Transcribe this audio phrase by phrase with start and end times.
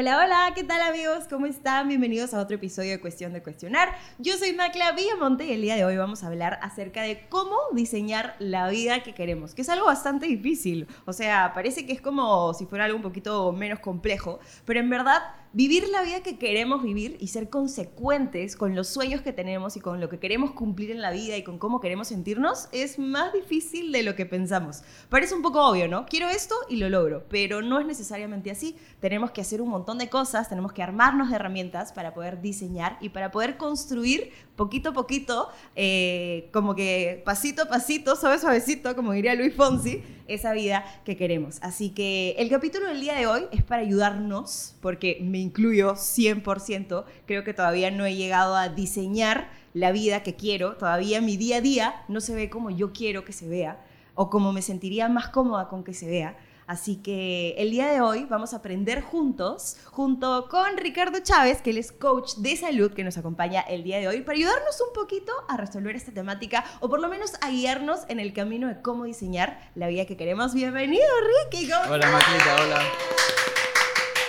[0.00, 1.24] Hola, hola, ¿qué tal amigos?
[1.28, 1.88] ¿Cómo están?
[1.88, 3.96] Bienvenidos a otro episodio de Cuestión de Cuestionar.
[4.18, 7.56] Yo soy Macla Villamonte y el día de hoy vamos a hablar acerca de cómo
[7.72, 10.86] diseñar la vida que queremos, que es algo bastante difícil.
[11.04, 14.88] O sea, parece que es como si fuera algo un poquito menos complejo, pero en
[14.88, 15.20] verdad
[15.52, 19.80] vivir la vida que queremos vivir y ser consecuentes con los sueños que tenemos y
[19.80, 23.32] con lo que queremos cumplir en la vida y con cómo queremos sentirnos es más
[23.32, 24.82] difícil de lo que pensamos.
[25.08, 26.06] Parece un poco obvio, ¿no?
[26.06, 28.76] Quiero esto y lo logro, pero no es necesariamente así.
[29.00, 32.98] Tenemos que hacer un montón de cosas, tenemos que armarnos de herramientas para poder diseñar
[33.00, 38.94] y para poder construir poquito a poquito, eh, como que pasito a pasito, suave suavecito,
[38.96, 41.58] como diría Luis Fonsi, esa vida que queremos.
[41.62, 47.04] Así que el capítulo del día de hoy es para ayudarnos, porque me incluyo 100%,
[47.26, 51.58] creo que todavía no he llegado a diseñar la vida que quiero, todavía mi día
[51.58, 55.08] a día no se ve como yo quiero que se vea o como me sentiría
[55.08, 56.36] más cómoda con que se vea.
[56.66, 61.70] Así que el día de hoy vamos a aprender juntos, junto con Ricardo Chávez, que
[61.70, 64.92] él es coach de salud, que nos acompaña el día de hoy, para ayudarnos un
[64.92, 68.82] poquito a resolver esta temática o por lo menos a guiarnos en el camino de
[68.82, 70.52] cómo diseñar la vida que queremos.
[70.52, 71.06] Bienvenido,
[71.50, 71.70] Ricky.
[71.88, 73.57] hola, Maquita, hola.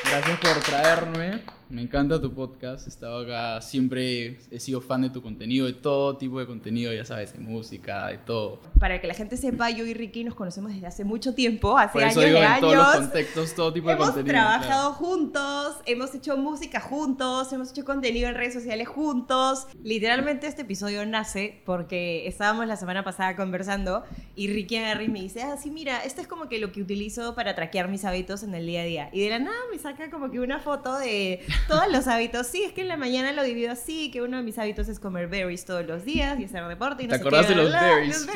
[0.10, 1.59] Gracias por traerme.
[1.70, 2.88] Me encanta tu podcast.
[2.88, 7.06] Estaba acá, siempre he sido fan de tu contenido, de todo tipo de contenido, ya
[7.06, 8.60] sabes, de música, de todo.
[8.80, 11.94] Para que la gente sepa, yo y Ricky nos conocemos desde hace mucho tiempo, hace
[11.94, 12.60] Por eso años digo, en años.
[12.62, 14.36] todos los contextos, todo tipo de contenido.
[14.36, 19.68] Hemos trabajado juntos, hemos hecho música juntos, hemos hecho contenido en redes sociales juntos.
[19.84, 24.04] Literalmente este episodio nace porque estábamos la semana pasada conversando
[24.36, 26.82] y Ricky agarra y me dice, ah, sí, mira, esto es como que lo que
[26.82, 29.10] utilizo para traquear mis hábitos en el día a día.
[29.14, 32.48] Y de la nada me saca como que una foto de todos los hábitos.
[32.48, 35.00] Sí, es que en la mañana lo divido así, que uno de mis hábitos es
[35.00, 38.28] comer berries todos los días y hacer deporte y no ¿Te acordás de los berries?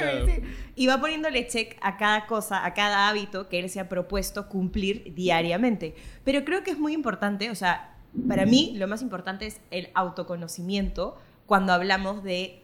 [0.76, 4.48] Y va poniéndole check a cada cosa, a cada hábito que él se ha propuesto
[4.50, 5.96] cumplir diariamente.
[6.24, 7.96] Pero creo que es muy importante, o sea,
[8.28, 12.63] para mí lo más importante es el autoconocimiento cuando hablamos de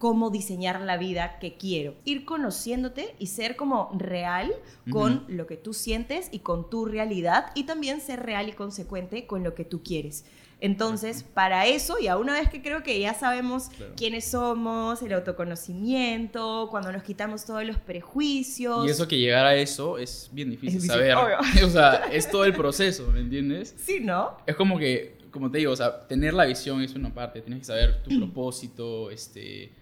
[0.00, 1.94] cómo diseñar la vida que quiero.
[2.06, 4.50] Ir conociéndote y ser como real
[4.90, 9.26] con lo que tú sientes y con tu realidad y también ser real y consecuente
[9.26, 10.24] con lo que tú quieres.
[10.58, 15.12] Entonces, para eso, y a una vez que creo que ya sabemos quiénes somos, el
[15.12, 18.86] autoconocimiento, cuando nos quitamos todos los prejuicios.
[18.86, 21.14] Y eso que llegar a eso es bien difícil, saber.
[21.62, 23.74] o sea, es todo el proceso, ¿me entiendes?
[23.76, 24.38] Sí, ¿no?
[24.46, 27.58] Es como que, como te digo, o sea, tener la visión es una parte, tienes
[27.60, 29.78] que saber tu propósito, este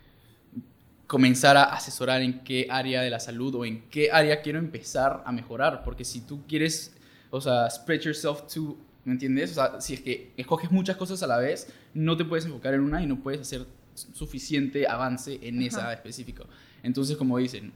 [1.08, 5.22] comenzar a asesorar en qué área de la salud o en qué área quiero empezar
[5.24, 5.82] a mejorar.
[5.82, 6.94] Porque si tú quieres,
[7.30, 9.52] o sea, spread yourself to, ¿me entiendes?
[9.52, 12.74] O sea, si es que escoges muchas cosas a la vez, no te puedes enfocar
[12.74, 16.44] en una y no puedes hacer suficiente avance en esa específica.
[16.82, 17.72] Entonces, como dicen,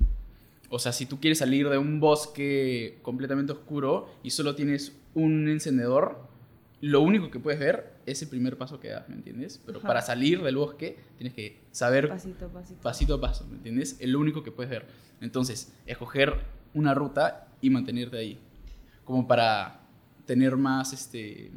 [0.68, 5.48] o sea, si tú quieres salir de un bosque completamente oscuro y solo tienes un
[5.48, 6.31] encendedor,
[6.82, 9.62] lo único que puedes ver es el primer paso que das, ¿me entiendes?
[9.64, 12.80] Pero para salir del bosque tienes que saber pasito, pasito.
[12.82, 13.96] pasito a paso, ¿me entiendes?
[14.00, 14.86] Es lo único que puedes ver.
[15.20, 16.40] Entonces, escoger
[16.74, 18.40] una ruta y mantenerte ahí,
[19.04, 19.82] como para
[20.26, 21.52] tener más este,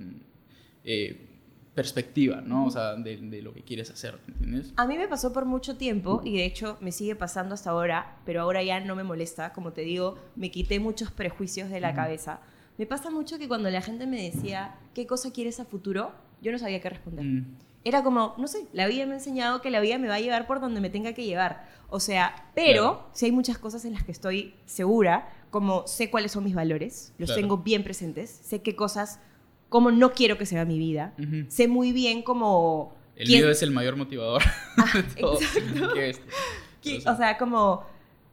[0.83, 1.27] eh,
[1.73, 2.67] perspectiva, ¿no?
[2.67, 4.73] O sea, de, de, lo que quieres hacer, ¿me entiendes?
[4.77, 8.19] A mí me pasó por mucho tiempo y de hecho me sigue pasando hasta ahora,
[8.25, 11.95] pero ahora ya no me molesta, como te digo, me quité muchos prejuicios de la
[11.95, 12.41] cabeza
[12.77, 16.11] me pasa mucho que cuando la gente me decía, ¿qué cosa quieres a futuro?
[16.41, 17.25] Yo no sabía qué responder.
[17.25, 17.57] Mm.
[17.83, 20.19] Era como, no sé, la vida me ha enseñado que la vida me va a
[20.19, 21.69] llevar por donde me tenga que llevar.
[21.89, 26.31] O sea, pero si hay muchas cosas en las que estoy segura, como sé cuáles
[26.31, 29.19] son mis valores, los tengo bien presentes, sé qué cosas,
[29.69, 31.13] cómo no quiero que sea mi vida,
[31.47, 32.95] sé muy bien cómo...
[33.15, 34.41] El miedo es el mayor motivador
[34.77, 35.39] ah, de todo.
[35.95, 36.33] Exacto.
[37.11, 37.85] o sea, como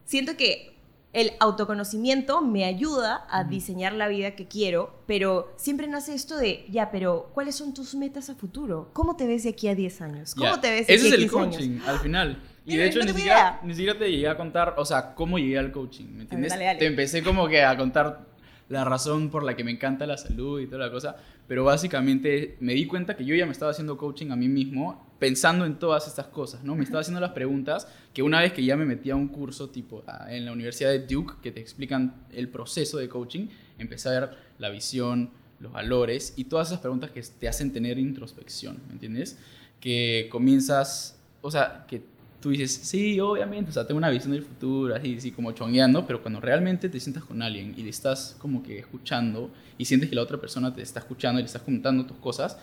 [0.03, 0.72] siento que
[1.13, 6.65] el autoconocimiento me ayuda a diseñar la vida que quiero, pero siempre nace esto de,
[6.69, 8.89] ya, pero ¿cuáles son tus metas a futuro?
[8.93, 10.35] ¿Cómo te ves de aquí a 10 años?
[10.35, 11.15] ¿Cómo te ves de aquí a 10 años?
[11.15, 12.43] Ese es el coaching, al final.
[12.65, 15.59] Y de hecho, ni siquiera, ni siquiera, te llegué a contar, o sea, cómo llegué
[15.59, 16.53] al coaching, ¿me entiendes?
[16.79, 18.32] Te empecé como que a contar
[18.69, 21.17] la razón por la que me encanta la salud y toda la cosa,
[21.47, 25.05] pero básicamente me di cuenta que yo ya me estaba haciendo coaching a mí mismo
[25.19, 26.75] pensando en todas estas cosas, ¿no?
[26.75, 29.69] Me estaba haciendo las preguntas que una vez que ya me metí a un curso
[29.69, 34.11] tipo en la Universidad de Duke que te explican el proceso de coaching, empecé a
[34.19, 38.93] ver la visión, los valores y todas esas preguntas que te hacen tener introspección, ¿me
[38.93, 39.39] entiendes?
[39.79, 42.12] Que comienzas, o sea, que
[42.43, 46.05] tú dices, sí, obviamente, o sea, tengo una visión del futuro, así, así como chongueando,
[46.05, 50.09] pero cuando realmente te sientas con alguien y le estás como que escuchando y sientes
[50.09, 52.57] que la otra persona te está escuchando y le estás comentando tus cosas,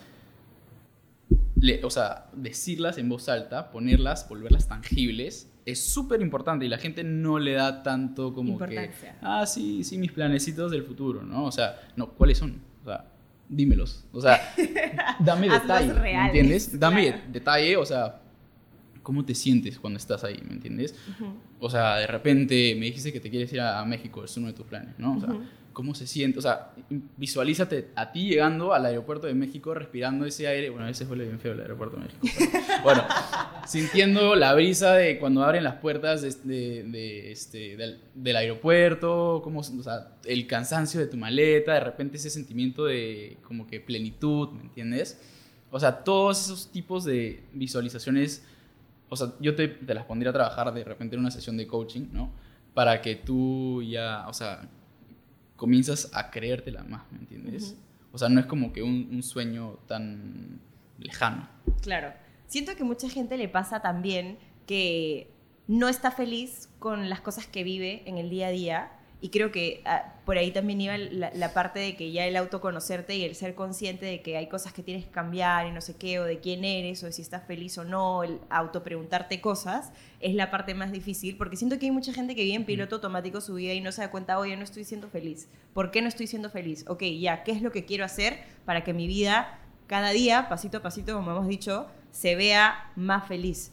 [1.57, 6.79] le- o sea, decirlas en voz alta, ponerlas, volverlas tangibles, es súper importante y la
[6.79, 8.91] gente no le da tanto como que,
[9.23, 11.45] ah, sí, sí, mis planecitos del futuro, ¿no?
[11.47, 12.61] O sea, no, ¿cuáles son?
[12.83, 13.05] O sea,
[13.49, 14.05] dímelos.
[14.13, 14.41] O sea,
[15.21, 16.79] dame detalle, ¿me reales, entiendes?
[16.81, 17.23] Dame claro.
[17.33, 18.21] detalle, o sea,
[19.03, 20.95] ¿cómo te sientes cuando estás ahí, ¿me entiendes?
[21.59, 24.47] O sea, de repente me dijiste que te quieres ir a, a México, es uno
[24.49, 25.17] de tus planes, ¿no?
[25.17, 25.43] O sea, Ujú.
[25.73, 26.39] ¿cómo se siente?
[26.39, 26.73] O sea,
[27.17, 30.69] visualízate a ti llegando al aeropuerto de México, respirando ese aire.
[30.71, 32.27] Bueno, ese fue bien feo el aeropuerto de México.
[32.39, 33.05] pero, bueno,
[33.67, 39.41] sintiendo la brisa de cuando abren las puertas de, de- de, este, del, del aeropuerto,
[39.43, 43.81] como, o sea, el cansancio de tu maleta, de repente ese sentimiento de como que
[43.81, 45.21] plenitud, ¿me entiendes?
[45.71, 48.45] O sea, todos esos tipos de visualizaciones
[49.11, 51.67] o sea, yo te, te las pondría a trabajar de repente en una sesión de
[51.67, 52.31] coaching, ¿no?
[52.73, 54.69] Para que tú ya, o sea,
[55.57, 57.77] comienzas a creértela más, ¿me entiendes?
[58.13, 60.61] O sea, no es como que un, un sueño tan
[60.99, 61.49] lejano.
[61.83, 62.13] Claro.
[62.47, 65.31] Siento que mucha gente le pasa también que
[65.67, 68.93] no está feliz con las cosas que vive en el día a día.
[69.23, 72.37] Y creo que ah, por ahí también iba la, la parte de que ya el
[72.37, 75.81] autoconocerte y el ser consciente de que hay cosas que tienes que cambiar y no
[75.81, 79.41] sé qué, o de quién eres, o de si estás feliz o no, el autopreguntarte
[79.41, 82.65] cosas, es la parte más difícil, porque siento que hay mucha gente que vive en
[82.65, 85.49] piloto automático su vida y no se da cuenta, oye, no estoy siendo feliz.
[85.75, 86.85] ¿Por qué no estoy siendo feliz?
[86.89, 90.79] Ok, ya, ¿qué es lo que quiero hacer para que mi vida cada día, pasito
[90.79, 93.73] a pasito, como hemos dicho, se vea más feliz?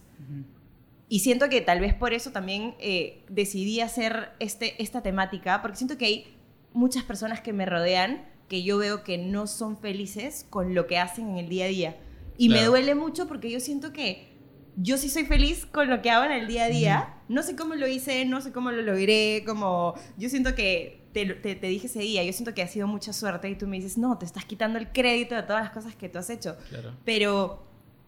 [1.09, 5.77] Y siento que tal vez por eso también eh, decidí hacer este, esta temática, porque
[5.77, 6.37] siento que hay
[6.73, 10.97] muchas personas que me rodean que yo veo que no son felices con lo que
[10.97, 11.97] hacen en el día a día.
[12.37, 12.71] Y me Claro.
[12.71, 14.35] duele mucho porque yo siento que
[14.75, 17.13] yo sí soy feliz con lo que hago en el día a día.
[17.29, 21.25] No sé cómo lo hice, no sé cómo lo logré, como yo siento que te,
[21.25, 23.77] te, te dije ese día, yo siento que ha sido mucha suerte y tú me
[23.77, 26.55] dices, no, te estás quitando el crédito de todas las cosas que tú has hecho.
[26.69, 26.93] Claro.
[27.05, 27.65] Pero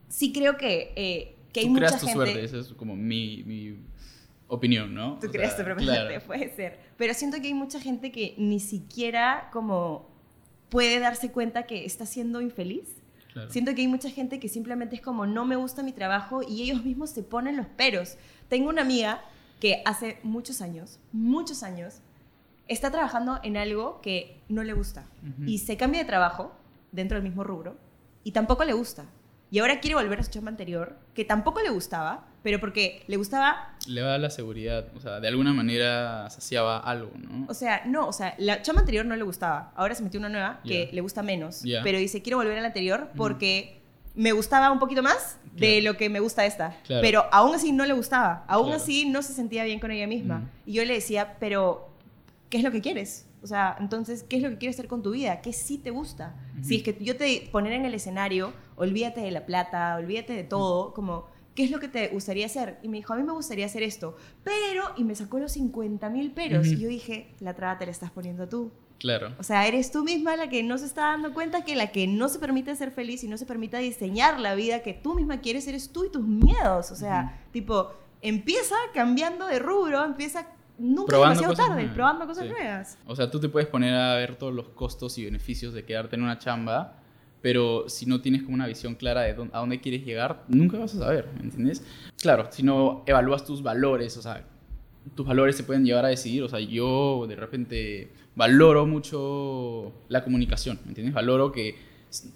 [0.10, 2.26] sí creo que, eh, que hay Tú mucha creas tu gente...
[2.26, 3.78] suerte, esa es como mi, mi
[4.48, 5.18] opinión, ¿no?
[5.20, 6.10] Tú O creas sea, tu propia claro.
[6.10, 6.80] suerte, puede ser.
[6.98, 10.10] Pero siento que hay mucha gente que ni siquiera como
[10.70, 12.96] puede darse cuenta que está siendo infeliz.
[13.34, 13.52] Claro.
[13.52, 16.64] Siento que hay mucha gente que simplemente es como no me gusta mi trabajo y
[16.64, 18.18] ellos mismos se ponen los peros.
[18.48, 19.22] Tengo una amiga
[19.60, 22.02] que hace muchos años, muchos años,
[22.68, 25.44] está trabajando en algo que no le gusta Ujú.
[25.50, 26.56] y se cambia de trabajo
[26.92, 27.78] dentro del mismo rubro
[28.24, 29.06] y tampoco le gusta.
[29.52, 33.18] Y ahora quiere volver a su chamba anterior, que tampoco le gustaba, pero porque le
[33.18, 37.46] gustaba Le va a dar la seguridad, o sea, de alguna manera saciaba algo, ¿no?
[37.50, 39.72] O sea, no, o sea, la chamba anterior no le gustaba.
[39.76, 41.62] Ahora se metió una nueva que le gusta menos.
[41.84, 43.80] Pero dice, quiero volver a la anterior porque
[44.16, 45.94] me gustaba un poquito más de Claro.
[45.94, 46.76] lo que me gusta esta.
[46.86, 47.02] Claro.
[47.02, 48.44] Pero aún así no le gustaba.
[48.48, 48.82] Aún Claro.
[48.82, 50.50] así no se sentía bien con ella misma.
[50.66, 51.90] Y yo le decía, pero,
[52.50, 53.26] ¿qué es lo que quieres?
[53.42, 55.42] O sea, entonces, ¿qué es lo que quieres hacer con tu vida?
[55.42, 56.36] ¿Qué sí te gusta?
[56.62, 60.44] Si es que yo te poner en el escenario, olvídate de la plata, olvídate de
[60.44, 61.26] todo, como,
[61.56, 62.80] ¿qué es lo que te gustaría hacer?
[62.84, 66.10] Y me dijo, a mí me gustaría hacer esto, pero, y me sacó los 50
[66.10, 66.68] mil peros.
[66.68, 66.76] Ujú.
[66.76, 68.72] Y yo dije, la traba te la estás poniendo tú.
[69.00, 69.34] Claro.
[69.40, 72.06] O sea, eres tú misma la que no se está dando cuenta que la que
[72.06, 75.40] no se permite ser feliz y no se permite diseñar la vida que tú misma
[75.40, 76.92] quieres, eres tú y tus miedos.
[76.92, 80.48] O sea, tipo, empieza cambiando de rubro, empieza
[80.80, 81.96] nunca Probando demasiado cosas tarde, nuevas.
[81.96, 82.50] probando cosas Sí.
[82.50, 82.98] nuevas.
[83.06, 86.16] O sea, tú te puedes poner a ver todos los costos y beneficios de quedarte
[86.16, 86.96] en una chamba,
[87.42, 90.78] pero si no tienes como una visión clara de dónde- a dónde quieres llegar, nunca
[90.78, 91.84] vas a saber, ¿me entiendes?
[92.22, 94.46] Claro, si no evalúas tus valores, o sea,
[95.16, 100.24] tus valores se pueden llevar a decidir, o sea, yo de repente valoro mucho la
[100.24, 101.14] comunicación, ¿me entiendes?
[101.14, 101.76] Valoro que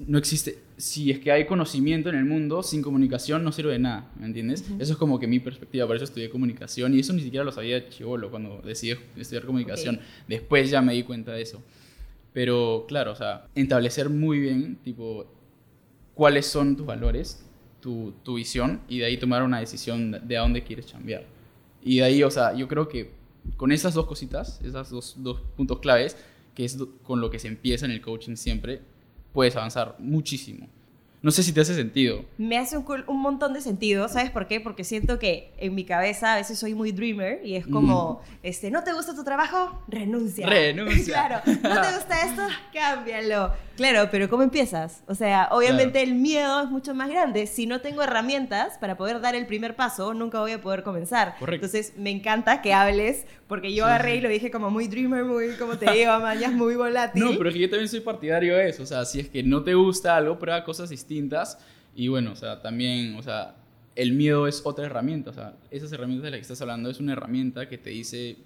[0.07, 3.79] no existe, si es que hay conocimiento en el mundo, sin comunicación no sirve de
[3.79, 4.63] nada, ¿me entiendes?
[4.79, 7.51] Eso es como que mi perspectiva, por eso estudié comunicación y eso ni siquiera lo
[7.51, 9.99] sabía de chivolo cuando decidí estudiar comunicación.
[10.27, 11.61] Después ya me di cuenta de eso.
[12.33, 15.25] Pero claro, o sea, establecer muy bien, tipo,
[16.13, 17.43] cuáles son tus valores,
[17.79, 21.25] tu, tu visión, y de ahí tomar una decisión de- a dónde quieres cambiar.
[21.83, 23.11] Y de ahí, o sea, yo creo que
[23.57, 26.15] con esas dos cositas, esas dos, dos puntos claves,
[26.55, 28.81] que es con lo que se empieza en el coaching siempre,
[29.33, 30.67] puedes avanzar muchísimo.
[31.23, 32.25] No sé si te hace sentido.
[32.37, 32.85] Me hace un,
[33.21, 34.59] montón de sentido, ¿sabes por qué?
[34.59, 38.69] Porque siento que en mi cabeza a veces soy muy dreamer y es como, este,
[38.69, 39.81] ¿no te gusta tu trabajo?
[39.87, 40.45] Renuncia.
[40.45, 41.13] Renuncia.
[41.13, 42.41] claro, ¿no te gusta esto?
[42.73, 43.53] Cámbialo.
[43.75, 45.03] Claro, pero ¿cómo empiezas?
[45.07, 47.47] O sea, obviamente el miedo es mucho más grande.
[47.47, 51.35] Si no tengo herramientas para poder dar el primer paso, nunca voy a poder comenzar.
[51.39, 51.65] Correcto.
[51.65, 54.17] Entonces, me encanta que hables, porque yo Sí, agarré sí.
[54.17, 57.23] y lo dije como muy dreamer, muy, como te digo, mañas, muy volátil.
[57.23, 58.83] No, pero es que yo también soy partidario de eso.
[58.83, 61.57] O sea, si es que no te gusta algo, prueba cosas distintas.
[61.95, 63.55] Y bueno, o sea, también, o sea,
[63.95, 65.31] el miedo es otra herramienta.
[65.31, 68.37] O sea, esas herramientas de las que estás hablando es una herramienta que te dice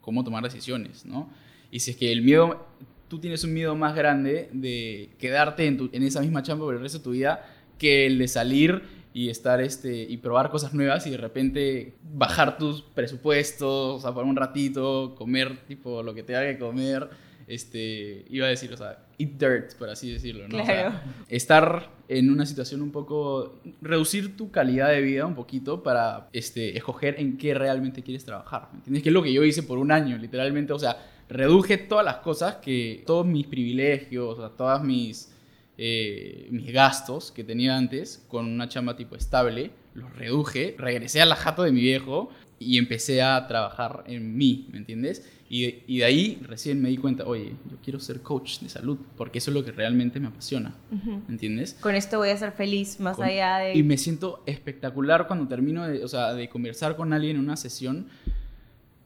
[0.00, 1.30] cómo tomar decisiones, ¿no?
[1.70, 2.66] Y si es que el miedo,
[3.14, 6.74] tú tienes un miedo más grande de quedarte en, tu- en esa misma chamba por
[6.74, 7.44] el resto de tu vida
[7.78, 12.58] que el de salir y estar este y probar cosas nuevas y de repente bajar
[12.58, 17.08] tus presupuestos, o sea, por un ratito, comer tipo lo que te haga que comer,
[17.46, 20.62] este, iba a decir, o sea, eat dirt, por así decirlo, ¿no?
[20.62, 21.00] O sea, Claro.
[21.28, 26.76] estar en una situación un poco reducir tu calidad de vida un poquito para este
[26.76, 29.02] escoger en qué realmente quieres trabajar, ¿me entiendes?
[29.02, 30.96] Que es lo que yo hice por un año, literalmente, o sea,
[31.28, 35.30] reduje todas las cosas que todos mis privilegios, o sea, todas mis
[35.76, 41.26] eh, mis gastos que tenía antes con una chamba tipo estable, los reduje, regresé a
[41.26, 45.28] la jato de mi viejo y empecé a trabajar en mí, ¿me entiendes?
[45.50, 48.98] Y, y de ahí recién me di cuenta, oye, yo quiero ser coach de salud,
[49.16, 51.22] porque eso es lo que realmente me apasiona, Ujú.
[51.26, 51.74] ¿me entiendes?
[51.80, 53.74] Con esto voy a ser feliz más Con- allá de...
[53.76, 57.56] Y me siento espectacular cuando termino de, o sea, de conversar con alguien en una
[57.56, 58.06] sesión.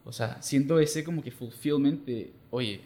[0.09, 2.81] O sea, siento ese como que fulfillment de, oye,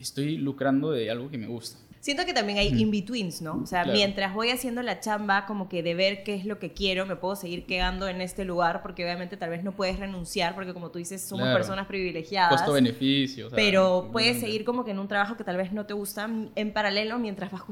[0.00, 1.78] estoy lucrando de algo que me gusta.
[2.00, 2.76] Siento que también hay Ujú.
[2.78, 3.60] in-betweens, ¿no?
[3.62, 3.96] O sea, Claro.
[3.96, 7.14] mientras voy haciendo la chamba, como que de ver qué es lo que quiero, me
[7.16, 10.90] puedo seguir quedando en este lugar, porque obviamente tal vez no puedes renunciar, porque como
[10.90, 11.56] tú dices, somos Claro.
[11.60, 12.60] personas privilegiadas.
[12.60, 13.46] Costo-beneficio.
[13.46, 15.94] o sea, pero puedes seguir como que en un trabajo que tal vez no te
[15.94, 17.62] gusta en paralelo mientras vas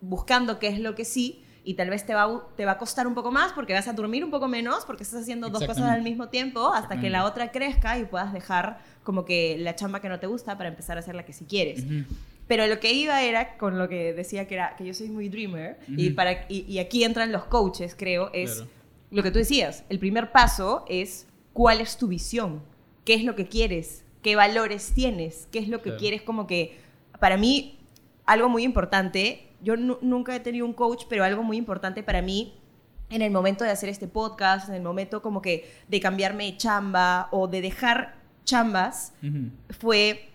[0.00, 3.06] buscando qué es lo que sí y tal vez te va, te va a costar
[3.06, 5.84] un poco más porque vas a dormir un poco menos porque estás haciendo dos cosas
[5.90, 10.00] al mismo tiempo hasta que la otra crezca y puedas dejar como que la chamba
[10.00, 11.84] que no te gusta para empezar a hacer la que sí quieres.
[12.48, 15.28] Pero lo que iba era con lo que decía que era que yo soy muy
[15.28, 18.70] dreamer y, para, y, y aquí entran los coaches, creo, es Claro.
[19.12, 19.84] lo que tú decías.
[19.88, 22.60] El primer paso es cuál es tu visión,
[23.04, 25.98] qué es lo que quieres, qué valores tienes, qué es lo que Claro.
[26.00, 26.78] quieres como que,
[27.20, 27.78] para mí,
[28.26, 32.22] algo muy importante, yo nu- nunca he tenido un coach, pero algo muy importante para
[32.22, 32.54] mí
[33.10, 36.56] en el momento de hacer este podcast, en el momento como que de cambiarme de
[36.56, 39.12] chamba o de dejar chambas,
[39.78, 40.30] fue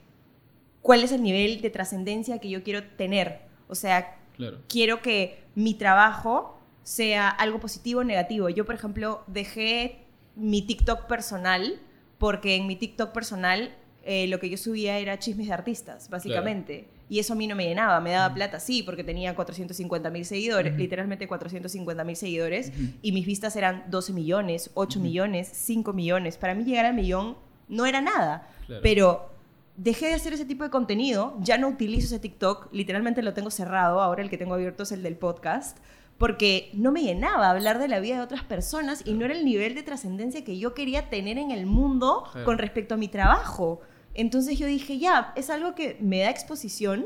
[0.82, 3.42] cuál es el nivel de trascendencia que yo quiero tener.
[3.68, 4.60] O sea, Claro.
[4.70, 8.48] quiero que mi trabajo sea algo positivo o negativo.
[8.50, 10.06] Yo, por ejemplo, dejé
[10.36, 11.80] mi TikTok personal
[12.20, 13.76] porque en mi TikTok personal
[14.08, 16.88] eh, lo que yo subía era chismes de artistas, básicamente.
[17.10, 20.26] Y eso a mí no me llenaba, me daba plata, sí, porque tenía 450 mil
[20.26, 20.82] seguidores, Ujú.
[20.82, 22.90] literalmente 450 mil seguidores, Ujú.
[23.02, 25.08] y mis vistas eran 12 millones, 8 Ujú.
[25.08, 26.38] millones, 5 millones.
[26.38, 27.36] Para mí llegar al millón
[27.70, 28.82] no era nada, Claro.
[28.82, 29.30] pero
[29.76, 33.52] dejé de hacer ese tipo de contenido, ya no utilizo ese TikTok, literalmente lo tengo
[33.52, 35.78] cerrado, ahora el que tengo abierto es el del podcast,
[36.18, 39.46] porque no me llenaba hablar de la vida de otras personas y no era el
[39.46, 42.44] nivel de trascendencia que yo quería tener en el mundo Claro.
[42.46, 43.82] con respecto a mi trabajo.
[44.18, 47.06] Entonces yo dije, ya, es algo que me da exposición,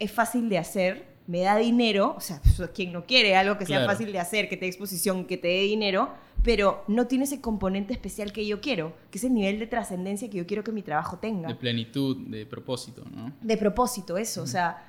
[0.00, 3.66] es fácil de hacer, me da dinero, o sea, pues, quien no quiere algo que
[3.66, 3.92] sea Claro.
[3.92, 6.08] fácil de hacer, que te dé exposición, que te dé dinero,
[6.42, 10.30] pero no tiene ese componente especial que yo quiero, que es el nivel de trascendencia
[10.30, 13.32] que yo quiero que mi trabajo tenga De plenitud, de propósito, ¿no?
[13.42, 14.84] de propósito eso, o sea,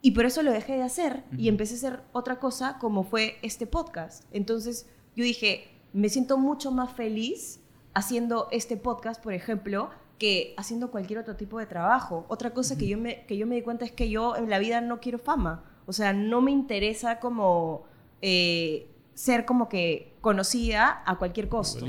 [0.00, 3.38] y por eso lo dejé de hacer y empecé a hacer otra cosa como fue
[3.42, 4.24] este podcast.
[4.32, 7.60] Entonces yo dije, me siento mucho más feliz
[7.94, 9.90] haciendo este podcast, por ejemplo,
[10.24, 12.24] que haciendo cualquier otro tipo de trabajo.
[12.28, 14.58] Otra cosa que, yo me, que yo me di cuenta es que yo en la
[14.58, 17.84] vida no quiero fama, o sea, no me interesa como
[18.22, 21.84] eh, ser como que conocida a cualquier costo.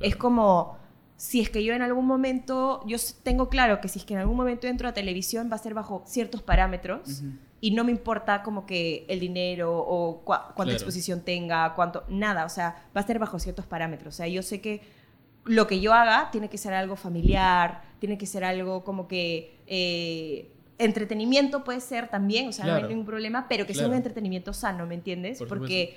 [0.00, 0.76] Es como,
[1.16, 4.20] si es que yo en algún momento, yo tengo claro que si es que en
[4.20, 7.22] algún momento entro a televisión va a ser bajo ciertos parámetros
[7.60, 10.70] y no me importa como que el dinero o cuánta Claro.
[10.72, 14.14] exposición tenga, cuánto, nada, o sea, va a ser bajo ciertos parámetros.
[14.14, 14.80] O sea, yo sé que
[15.44, 19.58] lo que yo haga tiene que ser algo familiar, tiene que ser algo como que...
[19.66, 22.86] eh, entretenimiento puede ser también, o sea, no Claro.
[22.86, 23.98] hay ningún problema, pero que sea un Claro.
[23.98, 25.38] entretenimiento sano, ¿me entiendes?
[25.38, 25.96] Por Porque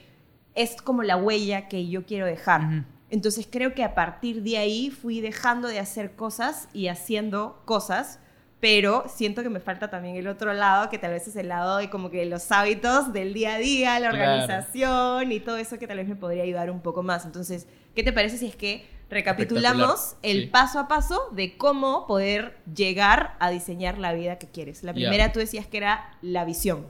[0.53, 2.61] es como la huella que yo quiero dejar.
[2.61, 2.83] Ujú.
[3.09, 8.19] Entonces creo que a partir de ahí fui dejando de hacer cosas y haciendo cosas,
[8.59, 11.77] pero siento que me falta también el otro lado, que tal vez es el lado
[11.77, 14.23] de como que los hábitos del día a día, la Claro.
[14.23, 17.25] organización y todo eso que tal vez me podría ayudar un poco más.
[17.25, 20.47] Entonces, ¿qué te parece si es que recapitulamos el sí.
[20.47, 24.83] paso a paso de cómo poder llegar a diseñar la vida que quieres?
[24.83, 26.87] La primera tú decías que era la visión.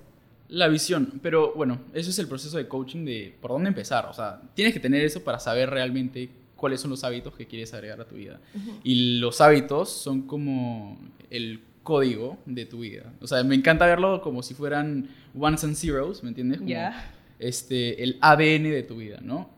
[0.49, 4.05] La visión, pero bueno, eso es el proceso de coaching de por dónde empezar.
[4.05, 7.73] O sea, tienes que tener eso para saber realmente cuáles son los hábitos que quieres
[7.73, 8.39] agregar a tu vida.
[8.83, 10.97] Y los hábitos son como
[11.29, 13.13] el código de tu vida.
[13.21, 16.57] O sea, me encanta verlo como si fueran ones and zeros, ¿me entiendes?
[16.57, 17.13] Como, Ya.
[17.39, 19.49] Este, el ADN de tu vida, ¿no?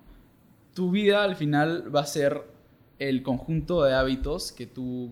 [0.80, 2.42] Tu vida al final va a ser
[3.00, 5.12] el conjunto de hábitos que tú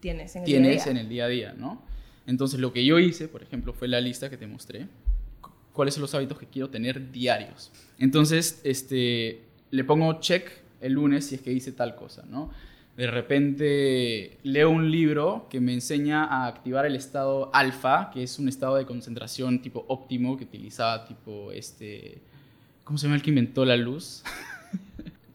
[0.00, 0.90] Tienes en el tienes día a día.
[0.92, 1.82] en el día a día, ¿no?
[2.26, 4.86] Entonces, lo que yo hice, por ejemplo, fue la lista que te mostré.
[5.42, 7.70] cu- ¿Cuáles son los hábitos que quiero tener diarios?
[7.98, 10.48] Entonces, este, le pongo check
[10.80, 12.50] el lunes si es que hice tal cosa, ¿no?
[12.96, 18.38] De repente leo un libro que me enseña a activar el estado alfa, que es
[18.38, 22.22] un estado de concentración tipo óptimo que utilizaba tipo este...
[22.84, 24.22] ¿Cómo se llama el que inventó la luz?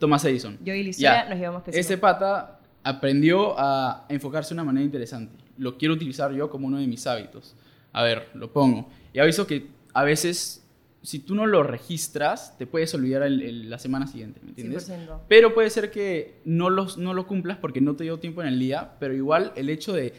[0.02, 0.58] Thomas Edison.
[0.66, 0.84] Yo y.
[0.84, 1.80] Licia nos llevamos pésimo.
[1.80, 5.34] Ese pata aprendió a enfocarse de una manera interesante.
[5.58, 7.56] Lo quiero utilizar yo como uno de mis hábitos.
[7.94, 8.90] A ver, lo pongo.
[9.14, 10.66] Y aviso que a veces,
[11.04, 14.90] si tú no lo registras, te puedes olvidar el- el- la semana siguiente, ¿me entiendes?
[14.90, 15.22] 100%.
[15.28, 18.48] Pero puede ser que no, los, no lo cumplas porque no te dio tiempo en
[18.48, 20.14] el día, pero igual el hecho de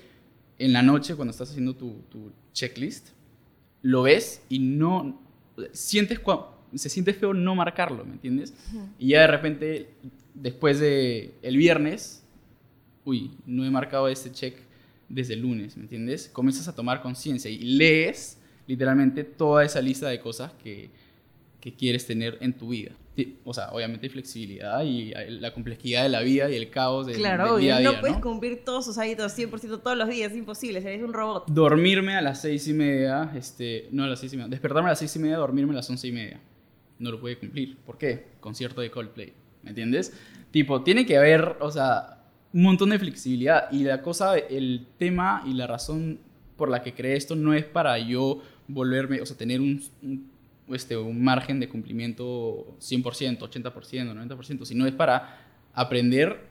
[0.59, 3.09] en la noche, cuando estás haciendo tu, tu checklist,
[3.81, 5.21] lo ves y no
[5.73, 8.55] sientes cua- se siente feo no marcarlo, ¿me entiendes?
[8.99, 9.91] Y ya de repente,
[10.35, 12.23] después de el viernes,
[13.05, 14.57] uy, no he marcado este check
[15.09, 16.31] desde el lunes, ¿me entiendes?
[16.33, 20.91] Comienzas a tomar conciencia y lees literalmente toda esa lista de cosas que,
[21.61, 22.93] que quieres tener en tu vida.
[23.45, 27.17] O sea, obviamente hay flexibilidad y la complejidad de la vida y el caos del,
[27.17, 28.23] Claro, del día a día, no puedes ¿no?
[28.23, 31.51] cumplir todos sus hábitos 100% todos los días, es imposible, eres un robot.
[31.51, 34.93] dormirme a las seis y media, este, no a las seis y media, despertarme a
[34.93, 36.41] las seis y media, dormirme a las once y media.
[37.03, 37.77] No lo puede cumplir.
[37.79, 38.29] ¿Por qué?
[38.39, 39.33] Concierto de Coldplay.
[39.65, 40.13] ¿Me entiendes?
[40.53, 43.71] Tipo, tiene que haber, o sea, un montón de flexibilidad.
[43.73, 46.21] Y la cosa, el tema y la razón
[46.57, 50.31] por la que creé esto no es para yo volverme, o sea, tener un, un,
[50.69, 55.41] este, un margen de cumplimiento 100%, 80%, 90%, sino es para
[55.75, 56.47] aprender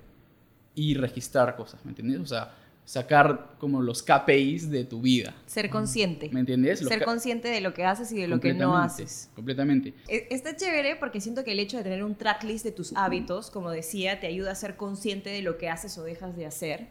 [0.75, 2.19] y registrar cosas, ¿me entiendes?
[2.19, 2.53] O sea,
[2.85, 6.29] sacar como los KPIs de tu vida, Ser consciente.
[6.31, 6.81] ¿me entiendes?
[6.81, 9.29] Los Ser consciente de lo que haces y de lo que no haces.
[9.35, 9.93] Completamente.
[10.07, 13.49] E- Está chévere porque siento que el hecho de tener un tracklist de tus hábitos,
[13.51, 16.87] como decía, te ayuda a ser consciente de lo que haces o dejas de hacer.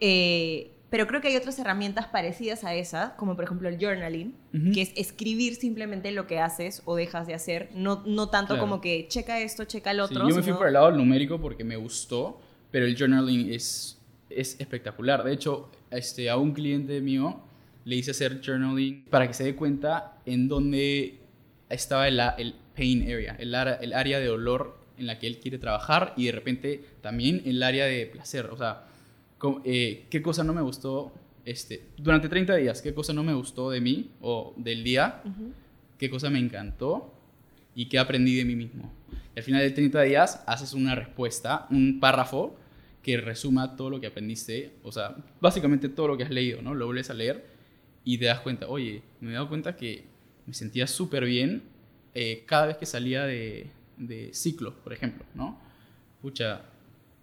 [0.00, 4.34] Eh, pero creo que hay otras herramientas parecidas a esa, como por ejemplo el journaling,
[4.54, 4.72] Ujú.
[4.72, 8.62] que es escribir simplemente lo que haces o dejas de hacer, no, no tanto Claro.
[8.68, 10.18] como que checa esto, checa el Sí, otro.
[10.20, 13.98] yo me fui sino- por el lado numérico porque me gustó, pero el journaling es,
[14.36, 15.24] es espectacular.
[15.24, 17.40] De hecho, este, a un cliente mío
[17.84, 21.18] le hice hacer journaling para que se dé cuenta en dónde
[21.68, 25.58] estaba el, el pain area, el, el área de dolor en la que él quiere
[25.58, 28.46] trabajar y de repente también el área de placer.
[28.46, 28.84] O sea,
[29.64, 31.12] eh, qué cosa no me gustó
[31.44, 35.22] este, durante 30 días, qué cosa no me gustó de mí o del día
[36.02, 37.14] qué cosa me encantó
[37.76, 38.92] y qué aprendí de mí mismo.
[39.36, 42.56] Y al final de 30 días haces una respuesta, un párrafo
[43.02, 46.74] que resuma todo lo que aprendiste, o sea, básicamente todo lo que has leído, ¿no?
[46.74, 47.44] Lo vuelves a leer
[48.04, 50.04] y te das cuenta, oye, me he dado cuenta que
[50.46, 51.62] me sentía súper bien
[52.14, 55.58] eh, cada vez que salía de, de ciclo, por ejemplo, ¿no?
[56.20, 56.62] Pucha,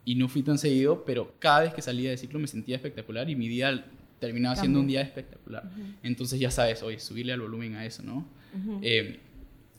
[0.05, 3.29] y no fui tan seguido, pero cada vez que salía de ciclo me sentía espectacular
[3.29, 3.85] y mi día
[4.19, 5.69] terminaba siendo un día espectacular.
[6.03, 8.25] Entonces ya sabes, oye, subirle al volumen a eso, ¿no?
[8.81, 9.19] Eh,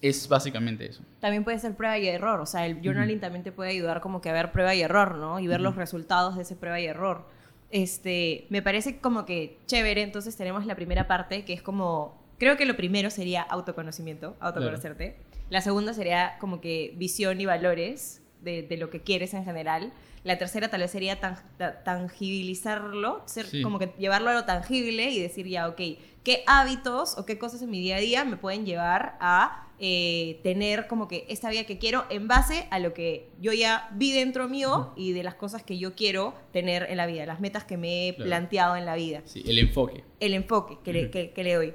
[0.02, 1.02] es básicamente eso.
[1.20, 4.20] También puede ser prueba y error, o sea, el journaling también te puede ayudar como
[4.20, 5.38] que a ver prueba y error, ¿no?
[5.40, 7.26] Y ver los resultados de ese prueba y error.
[7.70, 12.56] Este, me parece como que chévere, entonces tenemos la primera parte que es como, creo
[12.56, 15.16] que lo primero sería autoconocimiento, autoconocerte.
[15.50, 19.92] La segunda sería como que visión y valores de, de lo que quieres en general.
[20.24, 23.62] La tercera tal vez sería tan- ta- tangibilizarlo, ser, Sí.
[23.62, 25.80] como que llevarlo a lo tangible y decir ya, ok,
[26.24, 30.38] ¿qué hábitos o qué cosas en mi día a día me pueden llevar a eh,
[30.42, 34.12] tener como que esta vida que quiero en base a lo que yo ya vi
[34.12, 37.64] dentro mío y de las cosas que yo quiero tener en la vida, las metas
[37.64, 38.28] que me he Claro.
[38.28, 40.04] planteado en la vida, Sí, el enfoque.
[40.20, 41.10] el enfoque que, le, Ujú.
[41.12, 41.74] que- que le doy.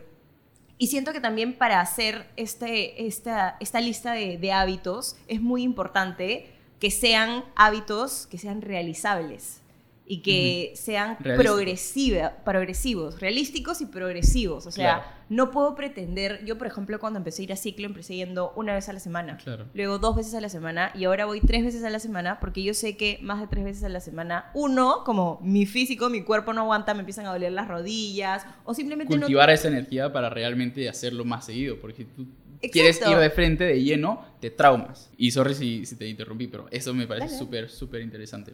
[0.78, 5.64] Y siento que también para hacer este, esta, esta lista de, de hábitos es muy
[5.64, 9.62] importante que sean hábitos que sean realizables
[10.08, 11.44] y que sean Realísticos.
[11.56, 14.68] progresiva, progresivos, realísticos y progresivos.
[14.68, 15.12] O sea, Claro.
[15.30, 18.76] no puedo pretender, yo por ejemplo cuando empecé a ir a ciclo empecé yendo una
[18.76, 19.66] vez a la semana, Claro.
[19.74, 22.62] luego dos veces a la semana y ahora voy tres veces a la semana porque
[22.62, 26.22] yo sé que más de tres veces a la semana, uno, como mi físico, mi
[26.22, 30.14] cuerpo no aguanta, me empiezan a doler las rodillas o simplemente no Cultivar esa energía
[30.14, 32.28] para realmente hacerlo más seguido, porque si tú
[32.62, 32.70] Exacto.
[32.72, 35.10] quieres ir de frente, de lleno, te traumas.
[35.18, 38.54] Y sorry si, si te interrumpí, pero eso me parece súper, súper interesante.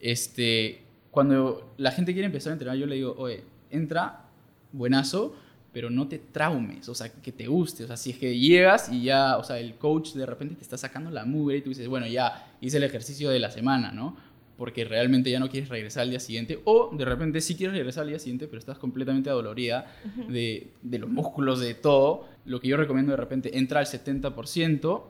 [0.00, 4.24] Este, cuando la gente quiere empezar a entrenar, yo le digo, oye, entra,
[4.72, 5.34] buenazo,
[5.72, 7.84] pero no te traumes, o sea, que te guste.
[7.84, 10.62] O sea, si es que llegas y ya, o sea, el coach de repente te
[10.62, 13.92] está sacando la mugre y tú dices, bueno, ya hice el ejercicio de la semana,
[13.92, 14.16] ¿no?
[14.56, 16.60] Porque realmente ya no quieres regresar al día siguiente.
[16.64, 19.86] O de repente sí quieres regresar al día siguiente, pero estás completamente adolorida
[20.28, 22.26] de, de los músculos, de todo.
[22.44, 25.02] Lo que yo recomiendo de repente, entra al 70%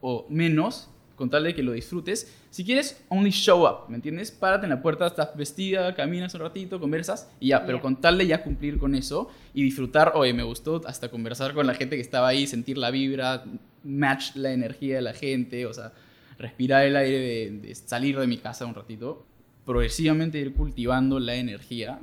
[0.00, 2.32] o menos, con tal de que lo disfrutes.
[2.50, 4.30] Si quieres, only show up, ¿me entiendes?
[4.30, 8.18] Párate en la puerta, estás vestida, caminas un ratito, conversas y ya, pero con tal
[8.18, 11.96] de ya cumplir con eso y disfrutar, oye, me gustó hasta conversar con la gente
[11.96, 13.44] que estaba ahí, sentir la vibra,
[13.82, 15.92] match la energía de la gente, o sea,
[16.38, 19.26] respirar el aire, de, de salir de mi casa un ratito,
[19.66, 21.98] progresivamente ir cultivando la energía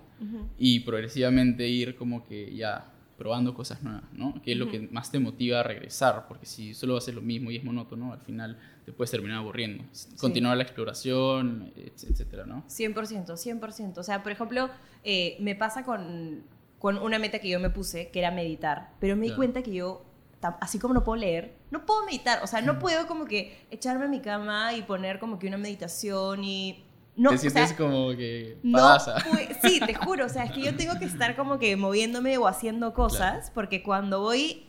[0.58, 4.34] y progresivamente ir como que ya probando cosas nuevas, ¿no?
[4.42, 7.52] Que es lo que más te motiva a regresar, porque si solo haces lo mismo
[7.52, 9.86] y es monótono, al final te puedes terminar aburriendo.
[10.20, 12.66] Continuar la exploración, etcétera, ¿no?
[12.68, 13.98] 100%, 100%.
[13.98, 14.70] O sea, por ejemplo,
[15.06, 16.44] eh, me pasa con,
[16.80, 19.74] con una meta que yo me puse, que era meditar, pero me di cuenta que
[19.74, 20.04] yo
[20.60, 24.04] así como no puedo leer, no puedo meditar, o sea, no puedo como que echarme
[24.04, 26.84] a mi cama y poner como que una meditación y
[27.16, 29.18] no, te sientes como que pasa.
[29.62, 32.48] sí, te juro, o sea, es que yo tengo que estar como que moviéndome o
[32.48, 34.64] haciendo cosas, porque cuando voy,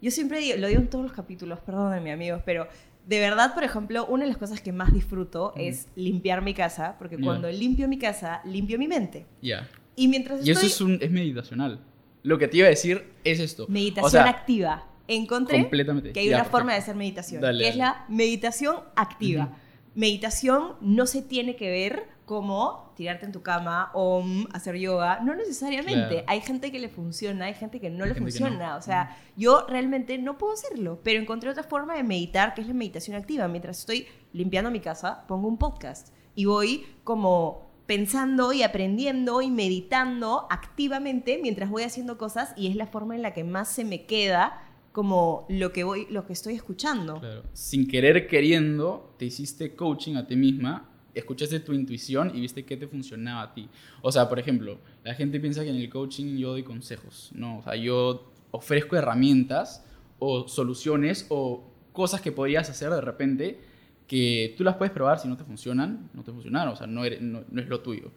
[0.00, 2.66] yo siempre digo, lo digo en todos los capítulos, perdónenme amigos, pero
[3.06, 6.96] de verdad, por ejemplo, una de las cosas que más disfruto es limpiar mi casa,
[6.98, 9.26] porque cuando limpio mi casa, limpio mi mente.
[9.42, 9.68] Ya.
[9.94, 11.80] Y mientras Y eso es, un, es meditacional.
[12.22, 13.66] Lo que te iba a decir es esto.
[13.68, 14.88] Meditación activa.
[15.08, 15.68] Encontré
[16.12, 19.56] que hay una forma de hacer meditación, que es la meditación activa
[19.96, 25.20] meditación no se tiene que ver como tirarte en tu cama o hacer yoga.
[25.20, 26.24] No necesariamente.
[26.26, 28.76] Hay gente que le funciona, hay gente que no le funciona.
[28.76, 32.68] O sea, yo realmente no puedo hacerlo, pero encontré otra forma de meditar, que es
[32.68, 33.48] la meditación activa.
[33.48, 39.50] Mientras estoy limpiando mi casa, pongo un podcast y voy como pensando y aprendiendo y
[39.50, 43.84] meditando activamente mientras voy haciendo cosas y es la forma en la que más se
[43.84, 44.60] me queda
[44.96, 47.20] como lo que voy, lo que estoy escuchando.
[47.20, 47.42] Claro.
[47.52, 52.78] Sin querer queriendo, te hiciste coaching a ti misma, escuchaste tu intuición y viste qué
[52.78, 53.68] te funcionaba a ti.
[54.00, 57.58] O sea, por ejemplo, la gente piensa que en el coaching yo doy consejos, no,
[57.58, 59.84] o sea, yo ofrezco herramientas
[60.18, 63.60] o soluciones o cosas que podrías hacer de repente
[64.06, 67.02] que tú las puedes probar si no te funcionan, no te funcionaron, o sea, no,
[67.20, 68.12] no, es lo tuyo.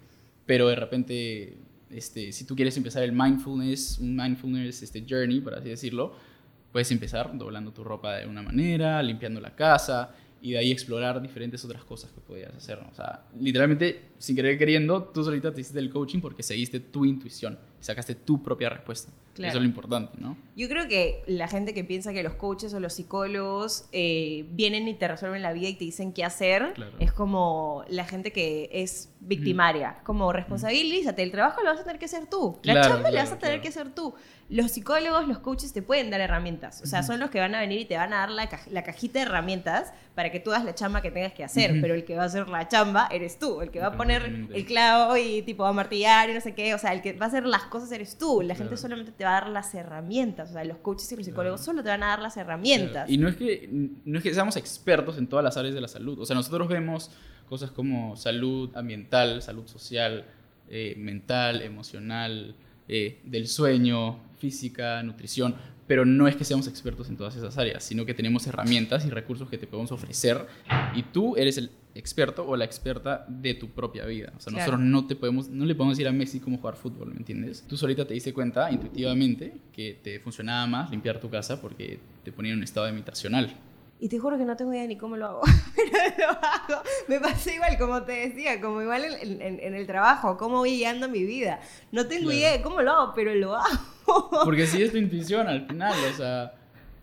[0.46, 1.58] Pero de repente,
[1.90, 6.29] este, si tú quieres empezar el mindfulness, un mindfulness este, journey, por así decirlo,
[6.72, 11.22] Puedes empezar doblando tu ropa de una manera, limpiando la casa y de ahí explorar
[11.22, 12.80] diferentes otras cosas que podías hacer.
[12.92, 17.06] O sea, literalmente, sin querer queriendo, tú solita te hiciste el coaching porque seguiste tu
[17.06, 19.12] intuición sacaste tu propia respuesta.
[19.48, 20.38] Eso es lo importante, ¿no?
[20.56, 24.88] Yo creo que la gente que piensa que los coaches o los psicólogos eh, vienen
[24.88, 28.70] y te resuelven la vida y te dicen qué hacer, es como la gente que
[28.72, 29.98] es victimaria.
[30.04, 32.60] Como responsabilízate, el trabajo lo vas a tener que hacer tú.
[32.64, 34.14] La chamba la vas a tener que hacer tú
[34.50, 36.82] los psicólogos, los coaches te pueden dar herramientas.
[36.82, 38.84] O sea, son los que van a venir y te van a dar la, la
[38.84, 41.80] cajita de herramientas para que tú hagas la chamba que tengas que hacer.
[41.80, 43.62] Pero el que va a hacer la chamba eres tú.
[43.62, 46.56] El que va a poner el clavo y tipo va a martillar y no sé
[46.56, 46.74] qué.
[46.74, 48.42] O sea, el que va a hacer las cosas eres tú.
[48.42, 50.50] La gente solamente te va a dar las herramientas.
[50.50, 53.10] O sea, los coaches y los psicólogos solo te van a dar las herramientas.
[53.10, 53.70] Y no es, que,
[54.06, 56.20] no es que seamos expertos en todas las áreas de la salud.
[56.20, 57.12] O sea, nosotros vemos
[57.48, 60.26] cosas como salud ambiental, salud social,
[60.70, 62.56] eh, mental, emocional,
[62.88, 65.56] eh, del sueño, física, nutrición,
[65.88, 69.10] pero no es que seamos expertos en todas esas áreas, sino que tenemos herramientas y
[69.10, 70.46] recursos que te podemos ofrecer
[70.94, 74.32] y tú eres el experto o la experta de tu propia vida.
[74.38, 77.12] O sea, nosotros no te podemos, no le podemos decir a Messi cómo jugar fútbol,
[77.12, 77.64] ¿me entiendes?
[77.68, 82.32] Tú solita te diste cuenta intuitivamente que te funcionaba más limpiar tu casa porque te
[82.32, 83.56] ponía en un estado imitacional.
[84.02, 85.42] Y te juro que no tengo idea ni cómo lo hago,
[85.76, 86.84] pero lo hago.
[87.10, 91.26] Me pasa igual, como te decía, como igual en, el trabajo, cómo voy guiando mi
[91.26, 91.60] vida.
[91.92, 94.30] No tengo idea de cómo lo hago, pero lo hago.
[94.46, 96.54] Porque sí es tu intuición al final, o sea,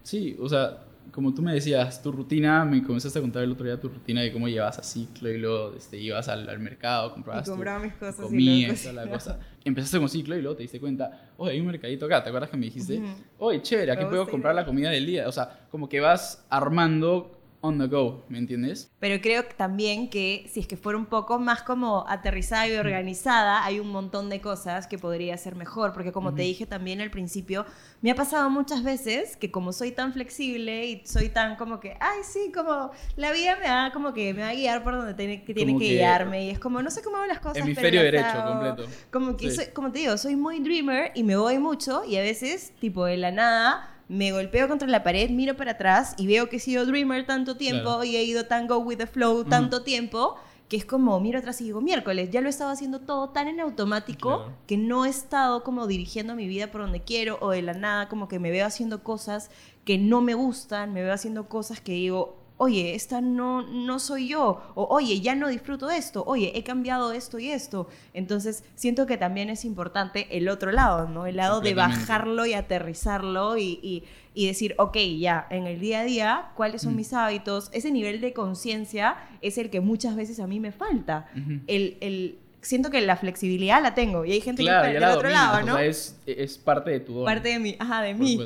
[0.02, 0.85] sí, o sea,
[1.16, 4.20] como tú me decías, tu rutina, me comenzaste a contar el otro día tu rutina
[4.20, 7.94] de cómo llevas a ciclo y luego este, ibas al, al mercado, comprabas compraba mis
[7.94, 9.40] cosas comías, y la cosa.
[9.64, 12.50] Empezaste con ciclo y luego te diste cuenta, oye, hay un mercadito acá, ¿te acuerdas
[12.50, 13.02] que me dijiste?
[13.38, 15.26] Oye, chévere, aquí puedo comprar la comida del día.
[15.26, 17.35] O sea, como que vas armando
[17.66, 18.90] on the go, ¿me entiendes?
[19.00, 23.64] Pero creo también que si es que fuera un poco más como aterrizada y organizada,
[23.64, 27.10] hay un montón de cosas que podría ser mejor, porque como te dije también al
[27.10, 27.66] principio,
[28.02, 31.96] me ha pasado muchas veces que como soy tan flexible y soy tan como que,
[32.00, 35.14] ay, sí, como la vida me va como que me va a guiar por donde
[35.14, 37.58] tiene que, tiene que, guiarme y es como, no sé cómo hago las cosas.
[37.58, 38.90] Hemisferio derecho, completo.
[39.10, 42.20] Como que, soy, como te digo, soy muy dreamer y me voy mucho y a
[42.20, 46.48] veces, tipo, de la nada me golpeo contra la pared, miro para atrás y veo
[46.48, 49.82] que he sido dreamer tanto tiempo y he ido tan go with the flow tanto
[49.82, 50.36] tiempo
[50.68, 53.46] que es como miro atrás y digo, miércoles, ya lo he estado haciendo todo tan
[53.46, 57.62] en automático que no he estado como dirigiendo mi vida por donde quiero o de
[57.62, 59.50] la nada como que me veo haciendo cosas
[59.84, 64.28] que no me gustan, me veo haciendo cosas que digo, oye, esta no, no soy
[64.28, 67.88] yo, o oye, ya no disfruto esto, oye, he cambiado esto y esto.
[68.14, 71.26] Entonces, siento que también es importante el otro lado, ¿no?
[71.26, 76.50] El lado de bajarlo y aterrizarlo y, decir, ok, ya, en el día a día,
[76.54, 76.96] ¿cuáles son mm.
[76.96, 77.70] mis hábitos?
[77.72, 81.28] Ese nivel de conciencia es el que muchas veces a mí me falta.
[81.66, 85.62] el, siento que la flexibilidad la tengo y hay gente que está del otro lado,
[85.62, 85.74] ¿no?
[85.74, 85.86] O sea,
[86.26, 88.38] es, parte de tu Parte de mí, ajá, de mí.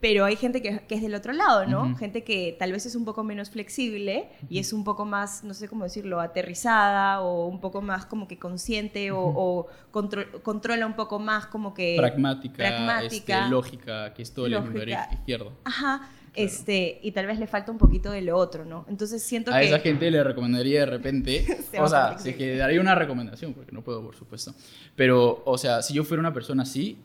[0.00, 1.82] Pero hay gente que, que es del otro lado, ¿no?
[1.82, 1.96] Ujú.
[1.96, 5.54] Gente que tal vez es un poco menos flexible y es un poco más, no
[5.54, 10.86] sé cómo decirlo, aterrizada o un poco más como que consciente o, o contro- controla
[10.86, 11.94] un poco más como que...
[11.98, 15.52] Pragmática, pragmática, este, lógica, que es todo el hemisferio izquierdo.
[15.64, 18.84] Ajá, este, y tal vez le falta un poquito de lo otro, ¿no?
[18.88, 19.66] Entonces siento A que...
[19.66, 23.72] esa gente le recomendaría de repente, Se o sea, el- que daría una recomendación, porque
[23.72, 24.54] no puedo, por supuesto.
[24.94, 26.98] Pero, o sea, si yo fuera una persona así,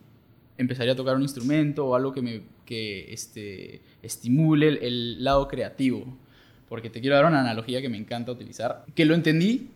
[0.58, 5.48] empezaría a tocar un instrumento o algo que me que, este, estimule el, el lado
[5.48, 6.04] creativo.
[6.68, 9.68] Porque te quiero dar una analogía que me encanta utilizar, que lo entendí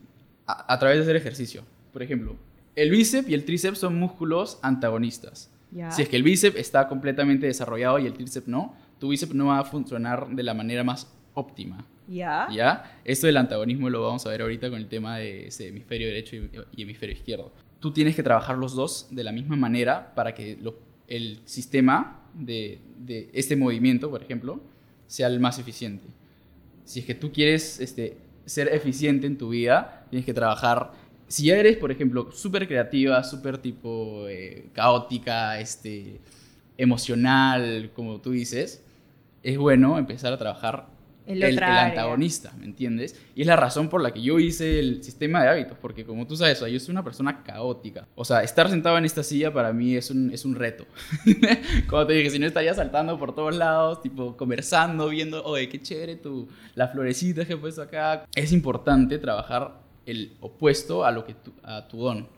[0.46, 1.64] a, a través de hacer ejercicio.
[1.92, 2.36] Por ejemplo,
[2.74, 5.50] el bíceps y el tríceps son músculos antagonistas.
[5.70, 5.90] Ya.
[5.90, 9.46] Si es que el bíceps está completamente desarrollado y el tríceps no, tu bíceps no
[9.46, 11.84] va a funcionar de la manera más óptima.
[12.08, 12.48] ¿Ya?
[12.50, 12.98] ¿Ya?
[13.04, 16.36] Esto del antagonismo lo vamos a ver ahorita con el tema de ese hemisferio derecho
[16.74, 17.52] y hemisferio izquierdo.
[17.80, 20.58] Tú tienes que trabajar los dos de la misma manera para que
[21.06, 24.60] el sistema de, de este movimiento, por ejemplo,
[25.06, 26.06] sea el más eficiente.
[26.84, 30.92] Si es que tú quieres este, ser eficiente en tu vida, tienes que trabajar.
[31.26, 36.20] Si ya eres, por ejemplo, súper creativa, súper tipo eh, caótica, este,
[36.78, 38.82] emocional, como tú dices,
[39.42, 40.86] es bueno empezar a trabajar
[41.28, 43.20] El el, el antagonista, ¿me entiendes?
[43.34, 46.26] Y es la razón por la que yo hice el sistema de hábitos, porque como
[46.26, 48.06] tú sabes, o sea, yo soy una persona caótica.
[48.14, 50.86] O sea, estar sentado en esta silla para mí es un, es un reto.
[51.88, 55.80] como te dije, si no estaría saltando por todos lados, tipo conversando, viendo, oye, qué
[55.80, 58.24] chévere tu, las florecitas que he puesto acá.
[58.34, 62.28] Es importante trabajar el opuesto a, lo que tu- a tu don.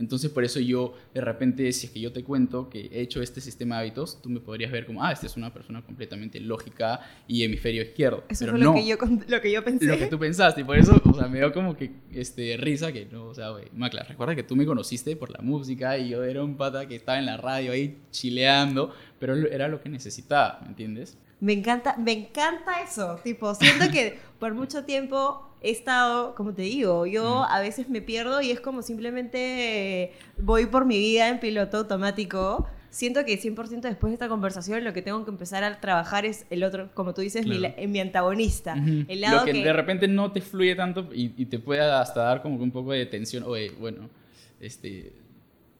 [0.00, 3.22] Entonces, por eso yo, de repente, si es que yo te cuento que he hecho
[3.22, 6.40] este sistema de hábitos, tú me podrías ver como, ah, esta es una persona completamente
[6.40, 8.24] lógica y hemisferio izquierdo.
[8.28, 8.96] Eso Pero fue no, lo, que yo,
[9.28, 9.84] lo que yo pensé.
[9.84, 10.62] lo que tú pensaste.
[10.62, 13.50] Y por eso, o sea, me dio como que este, risa que no, o sea,
[13.50, 16.88] güey, Macla, recuerda que tú me conociste por la música y yo era un pata
[16.88, 21.18] que estaba en la radio ahí chileando, pero era lo que necesitaba, ¿me entiendes?
[21.40, 23.18] Me encanta, me encanta eso.
[23.24, 28.00] Tipo, siento que por mucho tiempo he estado, como te digo, yo a veces me
[28.02, 32.66] pierdo y es como simplemente voy por mi vida en piloto automático.
[32.90, 36.44] Siento que 100% después de esta conversación lo que tengo que empezar a trabajar es
[36.50, 37.74] el otro, como tú dices, mi, Claro.
[37.76, 38.74] la- en mi antagonista.
[38.74, 39.04] Ujú.
[39.06, 41.82] El lado lo que, que, de repente no te fluye tanto y, y te puede
[41.82, 44.08] hasta dar como que un poco de tensión, oye, bueno,
[44.60, 45.12] este,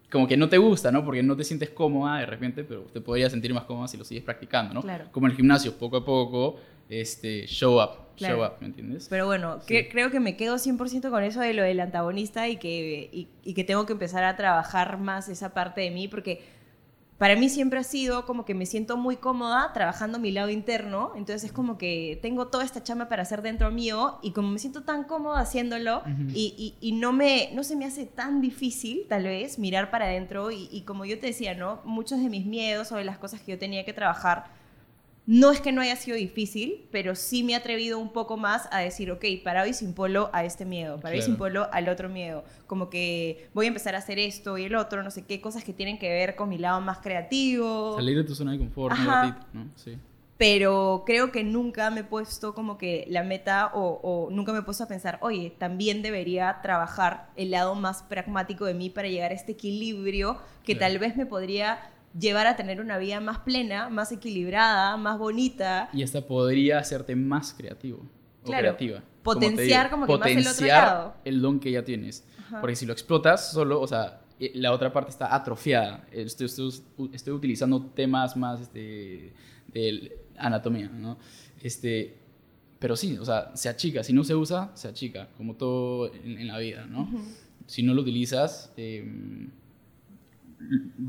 [0.09, 1.05] como que no te gusta, ¿no?
[1.05, 4.05] Porque no te sientes cómoda de repente, pero te podrías sentir más cómoda si lo
[4.05, 4.83] sigues practicando, ¿no?
[4.83, 5.07] Claro.
[5.11, 7.91] Como en el gimnasio, poco a poco, este, show up,
[8.21, 8.37] Claro.
[8.37, 9.09] show up, ¿me entiendes?
[9.11, 9.75] Pero bueno, Sí.
[9.75, 13.29] cre- creo que me quedo 100% con eso de lo del antagonista y que, y,
[13.43, 16.61] y que tengo que empezar a trabajar más esa parte de mí porque
[17.19, 21.13] para mí siempre ha sido como que me siento muy cómoda trabajando mi lado interno,
[21.17, 24.59] entonces es como que tengo toda esta chamba para hacer dentro mío y como me
[24.59, 26.31] siento tan cómoda haciéndolo Ujú.
[26.33, 30.07] y, y- y no, me, no se me hace tan difícil tal vez mirar para
[30.07, 31.83] adentro y, y como yo te decía, ¿no?
[31.85, 34.59] Muchos de mis miedos o de las cosas que yo tenía que trabajar
[35.33, 38.69] no es que no haya sido difícil, pero sí me he atrevido un poco más
[38.73, 41.27] a decir, ok, para hoy sin polo a este miedo, para hoy Claro.
[41.27, 42.43] sin polo al otro miedo.
[42.67, 45.63] Como que voy a empezar a hacer esto y el otro, no sé qué, cosas
[45.63, 47.95] que tienen que ver con mi lado más creativo.
[47.95, 49.67] Salir de tu zona de confort ratito, ¿no?
[49.77, 49.97] Sí.
[50.37, 54.59] Pero creo que nunca me he puesto como que la meta o, o nunca me
[54.61, 59.07] he puesto a pensar, oye, también debería trabajar el lado más pragmático de mí para
[59.07, 60.93] llegar a este equilibrio que Claro.
[60.95, 61.79] tal vez me podría
[62.19, 65.89] llevar a tener una vida más plena, más equilibrada, más bonita.
[65.93, 67.99] Y hasta podría hacerte más creativo
[68.43, 68.63] o Claro.
[68.77, 69.03] creativa.
[69.23, 71.15] Potenciar Como como que más el otro potenciar lado.
[71.25, 72.25] el don que ya tienes.
[72.39, 72.61] Ajá.
[72.61, 76.07] Porque si lo explotas solo, o sea, eh, la otra parte está atrofiada.
[76.11, 79.33] Estoy, estoy- estoy utilizando temas más este,
[79.69, 81.19] de anatomía, ¿no?
[81.63, 82.17] Este,
[82.79, 84.03] pero sí, o sea, se achica.
[84.03, 87.03] Si no se usa, se achica, como todo en, en la vida, ¿no?
[87.03, 87.21] Ujú.
[87.67, 89.05] Si no lo utilizas, eh,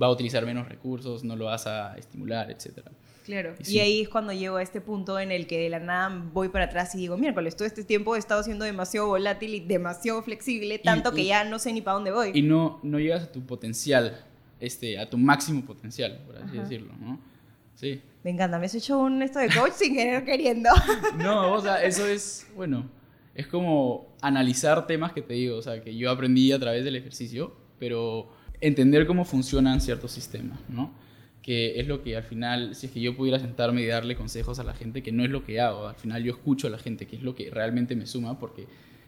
[0.02, 2.92] va a utilizar menos recursos, no lo vas a estimular, etcétera.
[3.26, 3.54] Claro.
[3.68, 6.50] Y ahí es cuando llego a este punto en el que de la nada voy
[6.50, 10.22] para atrás y digo, miércoles, todo este tiempo he estado siendo demasiado volátil y demasiado
[10.24, 12.32] flexible, tanto que y- ya no sé ni para dónde voy.
[12.34, 14.26] y no, no llegas a tu potencial,
[14.60, 16.62] este, a tu máximo potencial, por así Ajá.
[16.64, 17.20] decirlo, ¿no?
[17.76, 18.02] Sí.
[18.24, 20.70] Me encanta, me has hecho un esto de coach sin querer queriendo.
[21.18, 22.90] No, o sea, eso es, bueno,
[23.36, 26.96] es como analizar temas que te digo, o sea, que yo aprendí a través del
[26.96, 28.30] ejercicio, pero
[28.62, 30.94] entender cómo funcionan ciertos sistemas, ¿no?
[31.42, 34.60] Que es lo que al final, si es que yo pudiera sentarme y darle consejos
[34.60, 36.78] a la gente, que no es lo que hago, al final yo escucho a la
[36.78, 38.68] gente, que es lo que realmente me suma, porque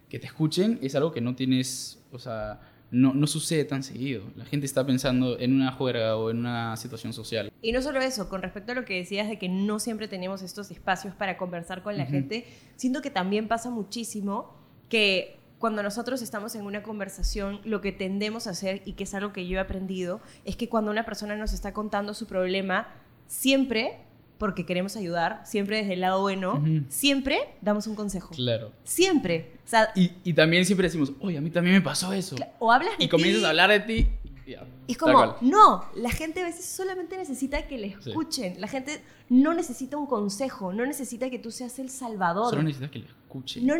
[0.09, 2.59] que te escuchen es algo que no tienes, o sea,
[2.91, 4.23] no, no sucede tan seguido.
[4.35, 7.51] La gente está pensando en una juerga o en una situación social.
[7.61, 10.43] Y no solo eso, con respecto a lo que decías de que no siempre tenemos
[10.43, 12.11] estos espacios para conversar con la Ujú.
[12.11, 14.55] gente, siento que también pasa muchísimo
[14.89, 19.13] que cuando nosotros estamos en una conversación, lo que tendemos a hacer, y que es
[19.13, 22.89] algo que yo he aprendido, es que cuando una persona nos está contando su problema,
[23.27, 23.99] siempre,
[24.37, 28.35] porque queremos ayudar, siempre desde el lado bueno, siempre damos un consejo.
[28.35, 28.73] Claro.
[28.83, 29.53] Siempre.
[29.65, 32.35] O sea, Y, y también siempre decimos, oye, a mí también me pasó eso.
[32.59, 34.09] o hablas de Y comienzas ti, a hablar de ti.
[34.47, 38.09] Ya, Y es como, no, la gente a veces solamente necesita que le Sí.
[38.09, 38.59] escuchen.
[38.59, 42.49] La gente no necesita un consejo, no necesita que tú seas el salvador.
[42.49, 43.65] Solo necesitas que le escuchen.
[43.65, 43.73] no.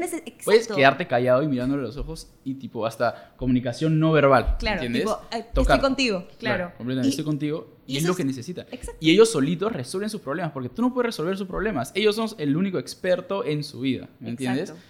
[0.46, 4.56] Puedes quedarte callado y mirándole a los ojos y tipo hasta comunicación no verbal.
[4.58, 5.04] Claro, ¿Entiendes?
[5.04, 6.72] tipo, eh, estoy contigo, claro.
[6.78, 8.62] completamente, Y- estoy contigo y, y es lo que necesita.
[8.72, 8.98] Exacto.
[9.00, 11.92] Y ellos solitos resuelven sus problemas porque tú no puedes resolver sus problemas.
[11.94, 14.10] Ellos son el único experto en su vida.
[14.20, 14.70] ¿Me entiendes?
[14.72, 14.90] Exacto.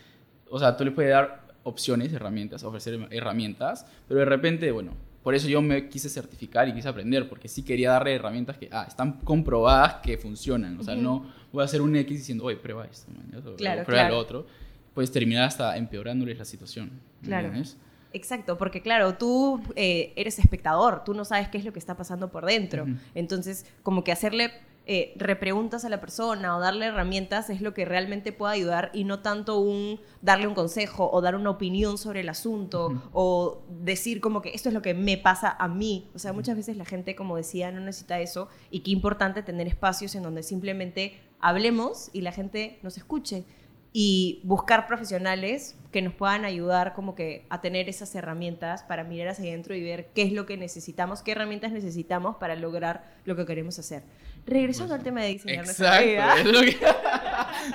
[0.49, 4.91] O sea, tú les puedes dar opciones, herramientas, ofrecer herramientas, pero de repente, bueno,
[5.23, 8.69] por eso yo me quise certificar y quise aprender, porque sí quería darle herramientas que
[8.71, 10.79] ah, están comprobadas que funcionan.
[10.79, 11.03] O sea, Ujú.
[11.03, 14.15] no voy a hacer un X diciendo, oye, prueba esto, man, o Claro, prueba claro.
[14.15, 14.47] lo otro.
[14.93, 16.91] Puedes terminar hasta empeorándoles la situación.
[17.21, 17.47] ¿me Claro.
[17.47, 17.77] entiendes?
[18.11, 21.97] Exacto, porque claro, tú eh, eres espectador, tú no sabes qué es lo que está
[21.97, 22.85] pasando por dentro.
[23.15, 24.51] Entonces, como que hacerle
[24.85, 29.05] eh, repreguntas a la persona o darle herramientas es lo que realmente puede ayudar y
[29.05, 32.99] no tanto un darle un consejo o dar una opinión sobre el asunto Ujú.
[33.13, 36.09] o decir como que esto es lo que me pasa a mí.
[36.15, 39.67] O sea, muchas veces la gente, como decía, no necesita eso y qué importante tener
[39.67, 43.45] espacios en donde simplemente hablemos y la gente nos escuche
[43.93, 49.27] y buscar profesionales que nos puedan ayudar como que a tener esas herramientas para mirar
[49.27, 53.35] hacia adentro y ver qué es lo que necesitamos, qué herramientas necesitamos para lograr lo
[53.35, 54.01] que queremos hacer.
[54.45, 56.51] Regresando al tema de diseñar Exacto.
[56.51, 56.77] lo que-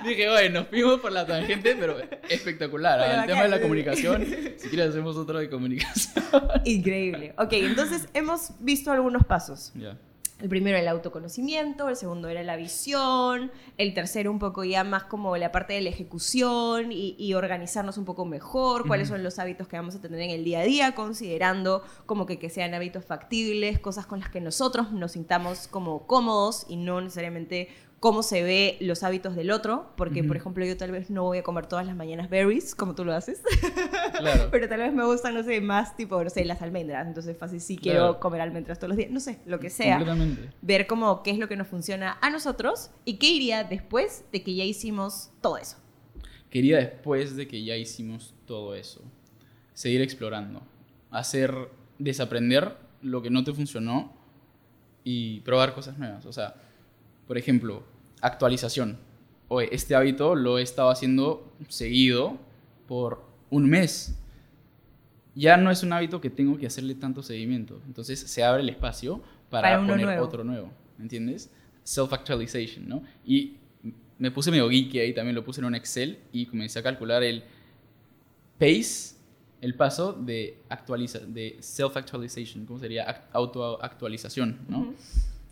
[0.08, 1.96] Dije, oye, nos fuimos por la tangente, pero
[2.28, 2.98] espectacular.
[3.00, 3.20] Pero ¿ah?
[3.22, 4.26] El tema de la comunicación,
[4.58, 6.24] si quieres hacemos otro de comunicación.
[6.64, 7.34] Increíble.
[7.38, 9.72] Ok, entonces hemos visto algunos pasos.
[9.74, 9.96] ya.
[10.40, 15.02] El primero el autoconocimiento, el segundo era la visión, el tercero un poco ya más
[15.02, 19.40] como la parte de la ejecución y, y organizarnos un poco mejor, cuáles son los
[19.40, 22.72] hábitos que vamos a tener en el día a día, considerando como que, que sean
[22.72, 27.68] hábitos factibles, cosas con las que nosotros nos sintamos como cómodos y no necesariamente
[28.00, 30.28] cómo se ve los hábitos del otro, porque Ujú.
[30.28, 33.04] por ejemplo yo tal vez no voy a comer todas las mañanas berries como tú
[33.04, 33.42] lo haces.
[34.18, 34.48] Claro.
[34.52, 37.06] Pero tal vez me gustan, no sé, más tipo, no sé, las almendras.
[37.08, 37.98] Entonces, fácil, sí Claro.
[37.98, 39.10] quiero comer almendras todos los días.
[39.10, 39.98] No sé, lo que sea.
[40.62, 44.42] Ver como qué es lo que nos funciona a nosotros y qué iría después de
[44.42, 45.76] que ya hicimos todo eso.
[46.50, 49.02] Quería después de que ya hicimos todo eso,
[49.74, 50.62] seguir explorando,
[51.10, 51.52] hacer,
[51.98, 54.12] desaprender lo que no te funcionó
[55.04, 56.24] y probar cosas nuevas.
[56.26, 56.54] O sea,
[57.28, 57.84] por ejemplo,
[58.20, 58.98] actualización.
[59.46, 62.36] Oye, este hábito lo he estado haciendo seguido
[62.88, 64.18] por un mes.
[65.34, 67.80] Ya no es un hábito que tengo que hacerle tanto seguimiento.
[67.86, 70.24] Entonces se abre el espacio para, Para poner nuevo.
[70.24, 70.70] otro nuevo.
[70.98, 71.50] ¿Me entiendes?
[71.84, 73.02] Self-actualization, ¿no?
[73.24, 73.54] Y
[74.18, 77.22] me puse medio geeky ahí, también lo puse en un Excel y comencé a calcular
[77.22, 77.44] el
[78.58, 79.14] pace,
[79.60, 83.06] el paso de, actualiza de self-actualization, ¿cómo sería?
[83.06, 84.80] Act- Autoactualización, ¿no?
[84.80, 84.94] Ujú.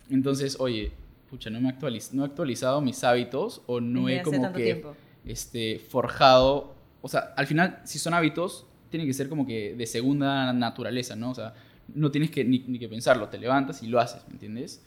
[0.09, 0.91] Entonces, oye,
[1.29, 4.63] pucha, no, me actualiz no he actualizado mis hábitos o no Desde he como que
[4.63, 4.95] tiempo.
[5.25, 9.85] este, forjado, o sea, al final, si son hábitos, tienen que ser como que de
[9.85, 11.31] segunda naturaleza, ¿no?
[11.31, 11.53] O sea,
[11.93, 14.81] no tienes que ni, ni que pensarlo, te levantas y lo haces, ¿me entiendes?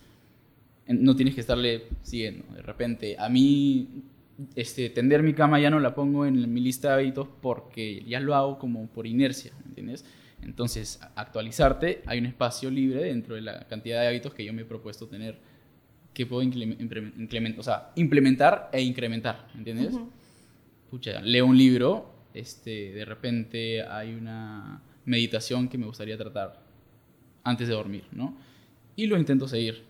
[0.86, 2.44] En- No tienes que estarle siguiendo.
[2.54, 3.88] De repente, a mí,
[4.54, 8.20] este, tender mi cama ya no la pongo en mi lista de hábitos porque ya
[8.20, 10.04] lo hago como por inercia, ¿me entiendes?
[10.42, 14.62] Entonces, actualizarte, hay un espacio libre dentro de la cantidad de hábitos que yo me
[14.62, 15.36] he propuesto tener
[16.14, 19.94] que puedo increme- implemen- incremen- o sea, implementar e incrementar, ¿me entiendes?
[19.94, 20.10] Ujú.
[20.90, 26.60] pucha, leo un libro, este, de repente hay una meditación que me gustaría tratar
[27.44, 28.36] antes de dormir, ¿no?
[28.96, 29.84] Y lo intento seguir.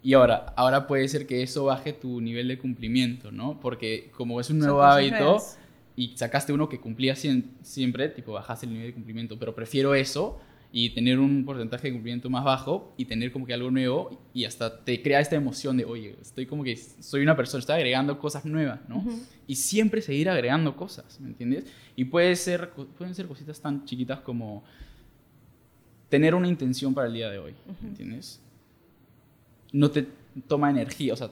[0.00, 3.58] Y ahora, ahora puede ser que eso baje tu nivel de cumplimiento, ¿no?
[3.58, 5.38] Porque como es un nuevo hábito
[5.96, 10.38] y sacaste uno que cumplía siempre, tipo bajaste el nivel de cumplimiento, pero prefiero eso
[10.76, 14.44] y tener un porcentaje de cumplimiento más bajo y tener como que algo nuevo y
[14.44, 18.18] hasta te crea esta emoción de, oye, estoy como que soy una persona, estoy agregando
[18.18, 19.04] cosas nuevas, ¿no?
[19.46, 21.64] Y siempre seguir agregando cosas, ¿me entiendes?
[21.94, 24.64] Y puede ser, pueden ser cositas tan chiquitas como
[26.08, 28.40] tener una intención para el día de hoy, ¿me entiendes?
[29.72, 30.06] No te
[30.48, 31.30] toma energía, o sea,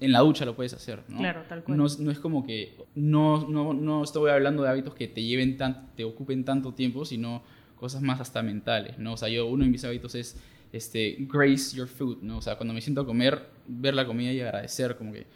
[0.00, 1.18] en la ducha lo puedes hacer, ¿no?
[1.18, 1.76] Claro, tal cual.
[1.76, 5.22] No, es- no es como que, no, no, no estoy hablando de hábitos que te
[5.22, 7.42] lleven tan, te ocupen tanto tiempo, sino
[7.78, 9.14] cosas más hasta mentales, ¿no?
[9.14, 10.36] O sea, yo, uno de mis hábitos es,
[10.72, 12.38] este, grace your food, ¿no?
[12.38, 15.26] O sea, cuando me siento a comer, ver la comida y agradecer, como que,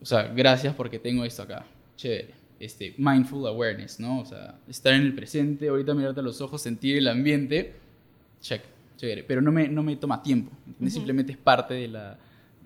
[0.00, 1.64] o sea, gracias porque tengo esto acá.
[1.96, 2.34] Chévere.
[2.60, 4.20] Este, mindful awareness, ¿no?
[4.20, 7.74] O sea, estar en el presente, ahorita mirarte a los ojos, sentir el ambiente.
[8.40, 8.62] Check.
[8.96, 9.22] Chévere.
[9.24, 10.50] Pero no me, no me toma tiempo.
[10.66, 10.94] ¿entiendes?
[10.94, 10.98] Ujú.
[11.00, 12.18] Simplemente es parte de, la,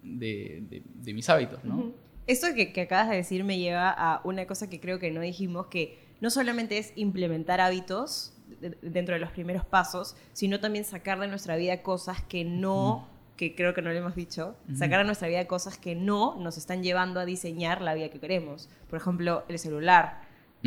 [0.02, 1.76] de, de- de mis hábitos, ¿no?
[1.76, 1.94] Ujú.
[2.26, 5.20] Esto que, que acabas de decir me lleva a una cosa que creo que no
[5.20, 10.84] dijimos, que no solamente es implementar hábitos de- dentro de los primeros pasos, sino también
[10.86, 15.00] sacar de nuestra vida cosas que no que creo que no lo hemos dicho, sacar
[15.00, 18.68] a nuestra vida cosas que no nos están llevando a diseñar la vida que queremos.
[18.88, 20.20] Por ejemplo, el celular,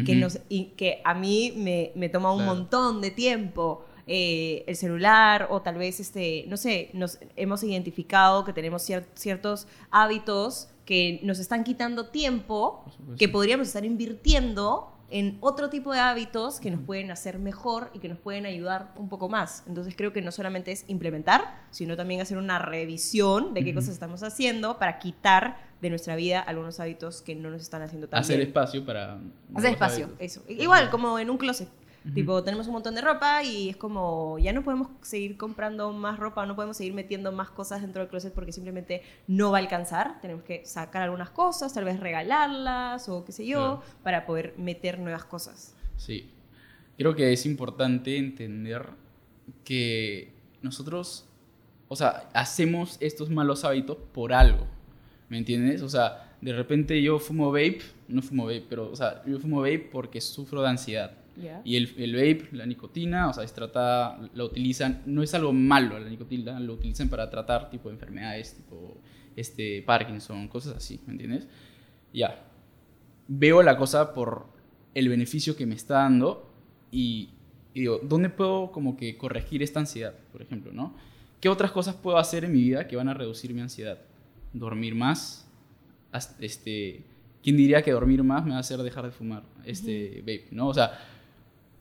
[0.05, 2.55] que, nos, y que a mí me, me toma un Claro.
[2.55, 3.85] montón de tiempo.
[4.07, 9.05] eh, el celular o tal vez, este, no sé, nos hemos identificado que tenemos cier-
[9.15, 12.83] ciertos hábitos que nos están quitando tiempo
[13.17, 17.99] que podríamos estar invirtiendo en otro tipo de hábitos que nos pueden hacer mejor y
[17.99, 19.63] que nos pueden ayudar un poco más.
[19.67, 23.79] Entonces creo que no solamente es implementar, sino también hacer una revisión de qué Ujú.
[23.79, 28.07] cosas estamos haciendo para quitar de nuestra vida algunos hábitos que no nos están haciendo
[28.07, 28.47] tan Hacer bien.
[28.47, 29.19] espacio para...
[29.53, 30.21] Hacer espacio, hábitos.
[30.21, 30.43] eso.
[30.47, 31.69] Igual, como en un closet.
[32.13, 36.19] Tipo, tenemos un montón de ropa y es como, ya no podemos seguir comprando más
[36.19, 39.61] ropa, no podemos seguir metiendo más cosas dentro del closet porque simplemente no va a
[39.61, 40.21] alcanzar.
[40.21, 43.83] Tenemos que sacar algunas cosas, tal vez regalarlas o qué sé yo, Claro.
[44.03, 45.75] para poder meter nuevas cosas.
[45.97, 46.29] Sí.
[46.97, 48.85] Creo que es importante entender
[49.63, 50.31] que
[50.61, 51.25] nosotros,
[51.87, 54.65] o sea, hacemos estos malos hábitos por algo.
[55.29, 55.81] ¿Me entiendes?
[55.81, 59.61] O sea, de repente yo fumo vape, no fumo vape, pero, o sea, yo fumo
[59.61, 61.11] vape porque sufro de ansiedad.
[61.41, 61.61] ¿Ya?
[61.65, 65.51] Y el, el vape, la nicotina, o sea, es tratada, la utilizan, no es algo
[65.51, 68.97] malo la nicotina, lo utilizan para tratar tipo de enfermedades, tipo
[69.35, 71.47] este, Parkinson, cosas así, ¿me entiendes?
[72.13, 72.43] Ya.
[73.27, 74.47] Veo la cosa por
[74.93, 76.51] el beneficio que me está dando
[76.91, 77.29] y,
[77.73, 80.95] y digo, ¿dónde puedo como que corregir esta ansiedad, por ejemplo, no?
[81.41, 83.99] ¿Qué otras cosas puedo hacer en mi vida que van a reducir mi ansiedad?
[84.53, 85.47] Dormir más,
[86.39, 87.03] este,
[87.43, 90.67] ¿quién diría que dormir más me va a hacer dejar de fumar este vape, no?
[90.67, 90.97] O sea,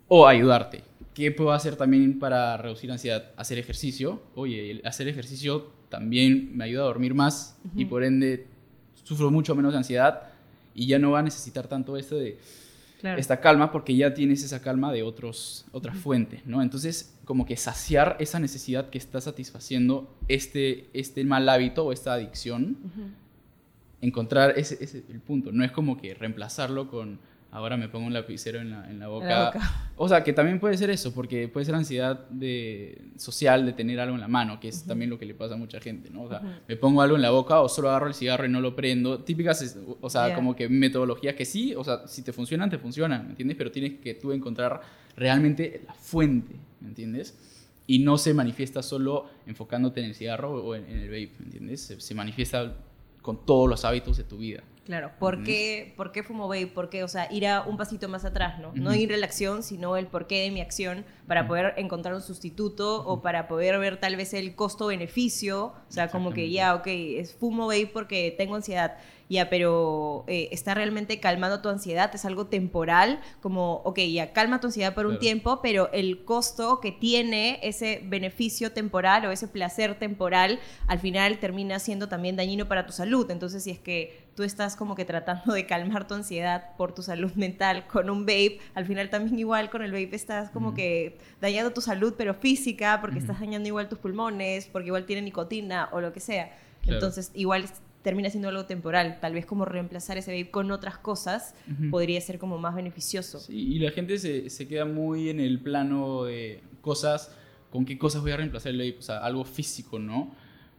[0.09, 0.83] o ayudarte.
[1.15, 3.31] ¿Qué puedo hacer también para reducir ansiedad?
[3.37, 4.23] Hacer ejercicio.
[4.35, 8.47] Oye, el hacer ejercicio también me ayuda a dormir más y por ende
[9.05, 10.23] sufro mucho menos de ansiedad
[10.75, 12.39] y ya no va a necesitar tanto esto de
[13.01, 13.21] Claro.
[13.21, 16.63] esta calma porque ya tienes esa calma de otros, otras fuentes, ¿no?
[16.63, 22.15] Entonces, como que saciar esa necesidad que está satisfaciendo este, este mal hábito o esta
[22.15, 22.79] adicción,
[24.01, 25.53] encontrar ese, ese el punto.
[25.53, 27.19] No es como que reemplazarlo con
[27.55, 29.29] ahora me pongo un lapicero en la, en la boca.
[29.29, 29.81] La boca.
[29.97, 34.01] O sea, que también puede ser eso, porque puede ser ansiedad de, social de tener
[34.01, 36.23] algo en la mano, que es también lo que le pasa a mucha gente, ¿no?
[36.25, 36.49] O sea, Ujú.
[36.67, 39.21] me pongo algo en la boca o solo agarro el cigarro y no lo prendo.
[39.21, 40.35] Típicas, o sea, Ya.
[40.35, 43.57] como que metodologías que sí, o sea, si te funcionan, te funcionan, ¿me entiendes?
[43.57, 44.81] Pero tienes que tú encontrar
[45.17, 47.39] realmente la fuente, ¿me entiendes?
[47.87, 51.45] Y no se manifiesta solo enfocándote en el cigarro o en, en el vape, ¿me
[51.45, 51.83] entiendes?
[51.83, 52.75] Se, se manifiesta
[53.23, 54.65] con todos los hábitos de tu vida.
[54.85, 56.67] Claro, ¿por qué, ¿por qué fumo vape?
[56.67, 57.05] ¿Por qué?
[57.05, 58.73] O sea, ir a un pasito más atrás, ¿no?
[58.75, 62.21] No ir a la acción, sino el porqué de mi acción para poder encontrar un
[62.21, 65.67] sustituto o para poder ver tal vez el costo-beneficio.
[65.69, 68.97] O sea, como que ya, ok, es fumo vape porque tengo ansiedad.
[69.31, 72.15] Ya, pero eh, ¿está realmente calmando tu ansiedad?
[72.15, 73.21] ¿Es algo temporal?
[73.41, 75.21] Como, ok, ya calma tu ansiedad por un Claro.
[75.21, 81.39] tiempo, pero el costo que tiene ese beneficio temporal o ese placer temporal al final
[81.39, 83.31] termina siendo también dañino para tu salud.
[83.31, 87.03] Entonces, si es que tú estás como que tratando de calmar tu ansiedad por tu
[87.03, 91.19] salud mental con un vape, al final también igual con el vape estás como que
[91.41, 95.89] dañando tu salud, pero física, porque estás dañando igual tus pulmones, porque igual tiene nicotina
[95.93, 96.57] o lo que sea.
[96.83, 96.99] Claro.
[96.99, 97.65] Entonces, igual
[98.03, 99.19] termina siendo algo temporal.
[99.21, 101.55] Tal vez como reemplazar ese vape con otras cosas
[101.91, 103.41] podría ser como más beneficioso.
[103.41, 107.35] Sí, y la gente se, se queda muy en el plano de cosas,
[107.71, 110.35] con qué cosas voy a reemplazar el vape, o sea, algo físico, ¿no?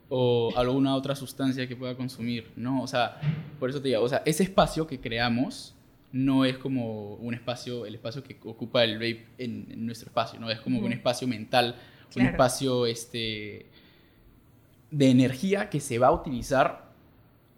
[0.09, 2.83] O alguna otra sustancia que pueda consumir, ¿no?
[2.83, 3.19] O sea,
[3.59, 5.73] por eso te digo, o sea, ese espacio que creamos
[6.11, 10.39] no es como un espacio, el espacio que ocupa el vape en, en nuestro espacio,
[10.39, 10.49] ¿no?
[10.49, 11.75] Es como un espacio mental,
[12.15, 13.65] un espacio, este,
[14.91, 16.85] de energía que se va a utilizar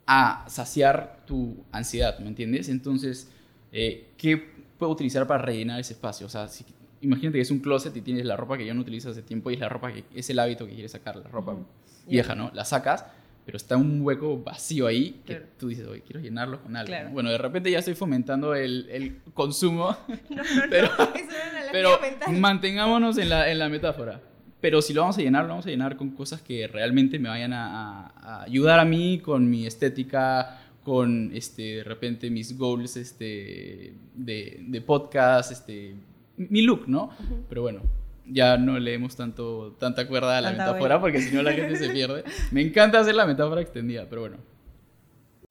[0.07, 2.69] a saciar tu ansiedad, ¿me entiendes?
[2.69, 3.29] Entonces,
[3.73, 4.37] eh, ¿qué
[4.79, 6.25] puedo utilizar para rellenar ese espacio?
[6.25, 6.65] O sea, si-
[7.01, 9.49] imagínate que es un closet y tienes la ropa que ya no utilizas hace tiempo
[9.51, 11.65] y es la ropa que es el hábito que quieres sacar, la ropa Ujú.
[12.07, 12.51] vieja, ¿no?
[12.53, 13.05] La sacas,
[13.45, 15.45] pero está un hueco vacío ahí que Claro.
[15.57, 16.87] tú dices, oye, quiero llenarlo con algo.
[16.87, 17.07] Claro.
[17.09, 17.13] ¿no?
[17.13, 19.95] Bueno, de repente ya estoy fomentando el, el consumo,
[20.29, 21.99] No, no, Pero- no, eso era una pero
[22.31, 24.21] mantengámonos en la, en la metáfora.
[24.59, 27.29] Pero si lo vamos a llenar, lo vamos a llenar con cosas que realmente me
[27.29, 28.07] vayan a, a-
[28.41, 34.63] a ayudar a mí con mi estética, con este, de repente mis goals este, de,
[34.67, 35.95] de podcast, este,
[36.37, 37.09] mi look, ¿no?
[37.49, 37.81] Pero bueno,
[38.25, 41.75] ya no leemos tanto, tanta cuerda a la Tanta metáfora porque si no la gente
[41.75, 42.23] se pierde.
[42.51, 44.37] Me encanta hacer la metáfora extendida, pero bueno.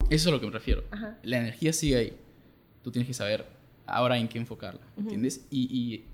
[0.09, 0.85] Eso es a lo que me refiero.
[0.91, 1.19] Ajá.
[1.23, 2.17] La energía sigue ahí.
[2.83, 3.45] Tú tienes que saber
[3.87, 4.81] ahora en qué enfocarla.
[4.97, 5.45] ¿entiendes?
[5.51, 6.05] Y, y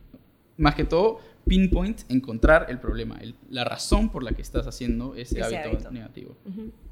[0.57, 5.15] más que todo, pinpoint, encontrar el problema, el- la razón por la que estás haciendo
[5.15, 5.91] ese, Ese hábito, hábito.
[5.91, 6.37] negativo.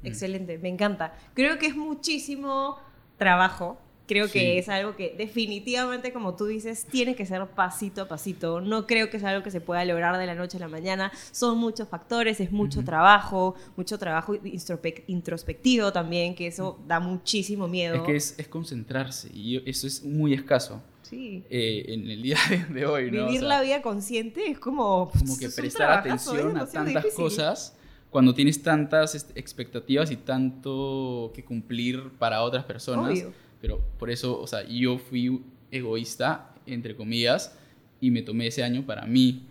[0.03, 1.13] Excelente, me encanta.
[1.33, 2.77] Creo que es muchísimo
[3.17, 4.33] trabajo Creo Sí.
[4.33, 8.59] que es algo que definitivamente, como tú dices, tiene que ser pasito a pasito.
[8.59, 11.11] No creo que es algo que se pueda lograr de la noche a la mañana.
[11.31, 17.67] Son muchos factores, es mucho trabajo, mucho trabajo introspec- introspectivo también, que eso da muchísimo
[17.67, 17.95] miedo.
[17.95, 21.43] Es que es, es concentrarse y eso es muy escaso Sí.
[21.49, 22.37] eh, en el día
[22.69, 23.23] de, hoy, ¿no?
[23.23, 25.11] O Vivir sea, la vida consciente es como...
[25.17, 27.13] como que prestar atención a tantas difícil.
[27.23, 27.75] cosas
[28.09, 33.11] cuando tienes tantas este, expectativas y tanto que cumplir para otras personas.
[33.11, 33.31] Obvio.
[33.61, 35.41] Pero por eso, o sea, yo fui
[35.71, 37.57] egoísta, entre comillas,
[37.99, 39.43] y me tomé ese año para mí.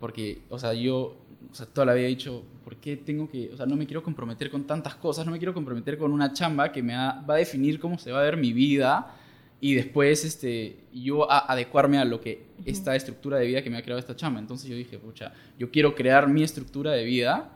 [0.00, 1.16] Porque, o sea, yo
[1.50, 3.86] o sea, toda la vida he dicho, ¿por qué tengo que, o sea, no me
[3.86, 7.24] quiero comprometer con tantas cosas, no me quiero comprometer con una chamba que me va
[7.28, 9.14] a definir cómo se va a ver mi vida
[9.60, 13.78] y después este, yo a- adecuarme a lo que esta estructura de vida que me
[13.78, 14.40] ha creado esta chamba.
[14.40, 17.55] Entonces yo dije, pucha, yo quiero crear mi estructura de vida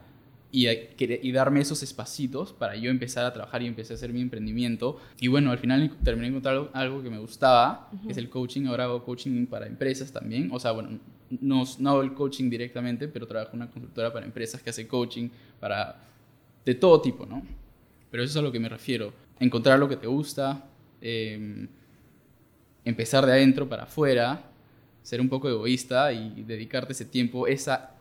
[0.51, 4.21] y, y darme esos espacitos para yo empezar a trabajar y empecé a hacer mi
[4.21, 4.99] emprendimiento.
[5.19, 8.65] Y bueno, al final terminé encontrando algo, que me gustaba, que es el coaching.
[8.65, 10.49] Ahora hago coaching para empresas también.
[10.51, 10.99] O sea, bueno,
[11.39, 14.87] no, no hago el coaching directamente, pero trabajo en una consultora para empresas que hace
[14.87, 15.29] coaching
[15.59, 15.95] para
[16.65, 17.41] de todo tipo, ¿no?
[18.09, 19.13] Pero eso es a lo que me refiero.
[19.39, 20.65] Encontrar lo que te gusta,
[21.01, 21.67] eh,
[22.83, 24.43] empezar de adentro para afuera,
[25.01, 27.95] ser un poco egoísta y dedicarte ese tiempo, esa,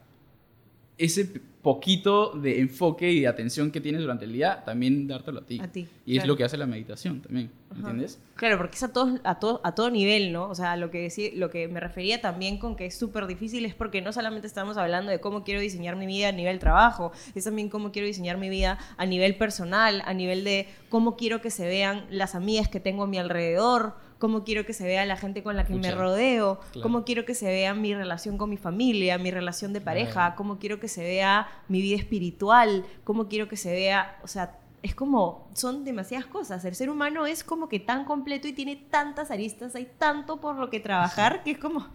[1.04, 1.24] ese
[1.62, 5.60] poquito de enfoque y de atención que tienes durante el día, también dártelo a ti.
[5.60, 7.80] A ti, Y es lo que hace la meditación también, Ajá.
[7.80, 8.18] ¿entiendes?
[8.34, 10.48] Claro, porque es a todo, a todo, a todo nivel, ¿no?
[10.48, 13.66] O sea, lo que, decí- lo que me refería también con que es súper difícil
[13.66, 17.12] es porque no solamente estamos hablando de cómo quiero diseñar mi vida a nivel trabajo,
[17.34, 21.42] es también cómo quiero diseñar mi vida a nivel personal, a nivel de cómo quiero
[21.42, 25.04] que se vean las amigas que tengo a mi alrededor, cómo quiero que se vea
[25.06, 26.82] la gente con la que me rodeo, claro.
[26.82, 30.34] cómo quiero que se vea mi relación con mi familia, mi relación de pareja, Claro.
[30.36, 34.58] cómo quiero que se vea mi vida espiritual, cómo quiero que se vea, o sea,
[34.82, 36.64] es como, son demasiadas cosas.
[36.64, 40.56] El ser humano es como que tan completo y tiene tantas aristas, hay tanto por
[40.56, 41.88] lo que trabajar, que es como,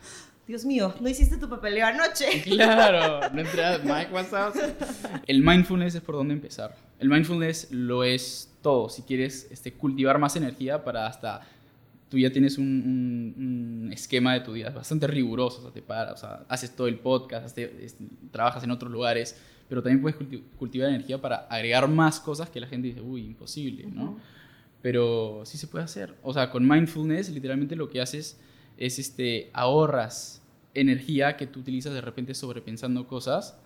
[0.47, 2.41] Dios mío, no hiciste tu papeleo anoche.
[2.43, 4.59] Claro, no entras, Mike, what's up?
[5.25, 6.75] El mindfulness es por dónde empezar.
[6.99, 8.89] El mindfulness lo es todo.
[8.89, 11.41] Si quieres este, cultivar más energía para hasta
[12.09, 12.65] tú ya tienes un,
[13.37, 16.75] un- un esquema de tu vida bastante riguroso, o sea, te paras, o sea, haces
[16.75, 17.97] todo el podcast, haces- es-
[18.31, 19.35] trabajas en otros lugares,
[19.67, 23.25] pero también puedes culti- cultivar energía para agregar más cosas que la gente dice, uy,
[23.25, 24.03] imposible, ¿no?
[24.11, 24.19] Ujú.
[24.81, 26.13] Pero sí se puede hacer.
[26.21, 28.39] O sea, con mindfulness literalmente lo que haces
[28.77, 30.41] es este, ahorras
[30.75, 33.57] energía que tú utilizas de repente sobrepensando cosas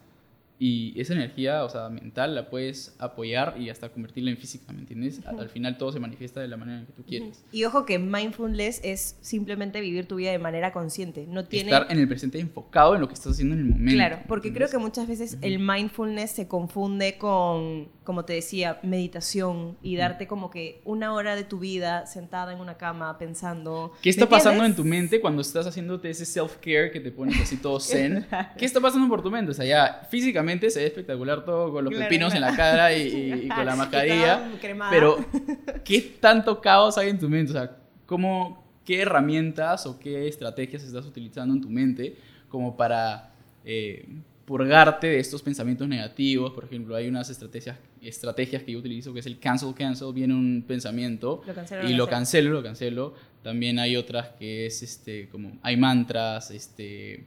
[0.61, 4.79] y esa energía, o sea, mental, la puedes apoyar y hasta convertirla en física, ¿me
[4.79, 5.25] entiendes?
[5.25, 7.45] Al- Al final todo se manifiesta de la manera en que tú quieres.
[7.53, 11.71] Y ojo que mindfulness es simplemente vivir tu vida de manera consciente, no tiene...
[11.71, 13.93] Estar en el presente enfocado en lo que estás haciendo en el momento.
[13.93, 14.71] Claro, porque creo ¿entiendes?
[14.71, 20.49] que muchas veces el mindfulness se confunde con, como te decía, meditación y darte como
[20.49, 23.93] que una hora de tu vida sentada en una cama pensando.
[24.01, 27.39] ¿Qué está ¿me pasando en tu mente cuando estás haciéndote ese self-care que te pones
[27.39, 28.25] así todo zen?
[28.57, 29.51] ¿Qué está pasando por tu mente?
[29.51, 32.93] O sea, ya físicamente se ve espectacular todo con los Claro, pepinos en la cara
[32.95, 34.49] y, y- y con la mascarilla.
[34.89, 35.17] Pero,
[35.85, 37.51] ¿qué tanto caos hay en tu mente?
[37.51, 42.15] O sea, ¿cómo, ¿qué herramientas o qué estrategias estás utilizando en tu mente
[42.49, 43.33] como para
[43.65, 44.07] eh,
[44.45, 46.51] purgarte de estos pensamientos negativos?
[46.53, 50.13] Por ejemplo, hay unas estrategias, estrategias que yo utilizo que es el cancel, cancel.
[50.13, 52.09] Viene un pensamiento Lo cancelo, y lo lo cancelo.
[52.09, 53.13] cancelo, lo cancelo.
[53.43, 57.25] También hay otras que es este, como, hay mantras, este,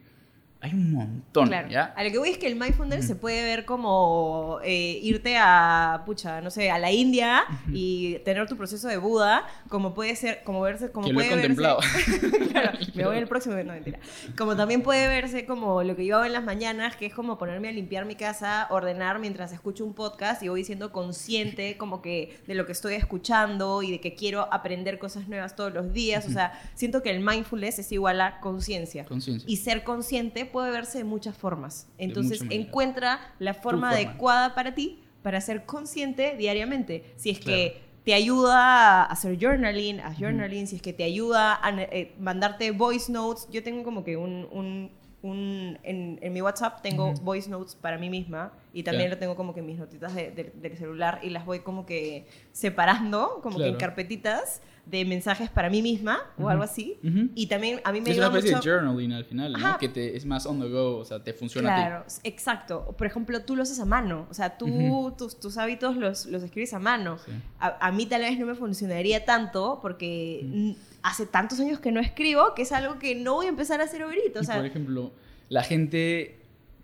[0.62, 1.68] hay un montón, Claro.
[1.68, 1.92] ¿ya?
[1.96, 6.02] A lo que voy es que el mindfulness se puede ver como eh, irte a,
[6.06, 7.42] pucha, no sé, a la India
[7.72, 11.24] y tener tu proceso de Buda, como puede ser, como verse, como que lo he
[11.28, 11.80] puede verse- contemplado.
[12.52, 13.98] Claro, me voy el próximo, no mentira.
[14.38, 17.38] Como también puede verse como lo que yo hago en las mañanas, que es como
[17.38, 22.02] ponerme a limpiar mi casa, ordenar mientras escucho un podcast y voy siendo consciente como
[22.02, 25.92] que de lo que estoy escuchando y de que quiero aprender cosas nuevas todos los
[25.92, 26.26] días.
[26.26, 29.04] O sea, siento que el mindfulness es igual a conciencia.
[29.06, 29.48] Conciencia.
[29.50, 31.88] Y ser consciente puede verse de muchas formas.
[31.98, 33.90] Entonces, encuentra la forma forma.
[33.90, 37.12] adecuada para ti para ser consciente diariamente.
[37.16, 37.86] Si es que Claro.
[38.04, 42.70] te ayuda a hacer journaling, a journaling, si es que te ayuda a eh, mandarte
[42.72, 43.48] voice notes.
[43.50, 44.46] Yo tengo como que un...
[44.52, 44.90] un-
[45.24, 49.14] un- en, en mi WhatsApp tengo voice notes para mí misma y también Ya.
[49.14, 51.86] lo tengo como que en mis notitas de- de- del celular y las voy como
[51.86, 53.78] que separando, como que en Claro.
[53.78, 56.98] carpetitas de mensajes para mí misma o algo así.
[57.04, 57.30] Ujú.
[57.34, 58.68] Y también a mí me es una ayuda especie mucho...
[58.70, 59.58] de journaling al final, ¿no?
[59.58, 59.78] Ajá.
[59.78, 61.82] Que te, es más on the go, o sea, te funciona a ti.
[61.82, 62.94] Claro, exacto.
[62.98, 64.26] Por ejemplo, tú lo haces a mano.
[64.28, 65.12] O sea, tú Ujú.
[65.16, 67.18] tus, tus hábitos los, los escribes a mano.
[67.24, 67.30] Sí.
[67.60, 72.00] A, a mí tal vez no me funcionaría tanto porque hace tantos años que no
[72.00, 74.40] escribo que es algo que no voy a empezar a hacer ahorita.
[74.40, 75.12] O Y, sea, por ejemplo,
[75.48, 76.40] la gente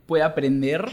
[0.07, 0.89] puede aprender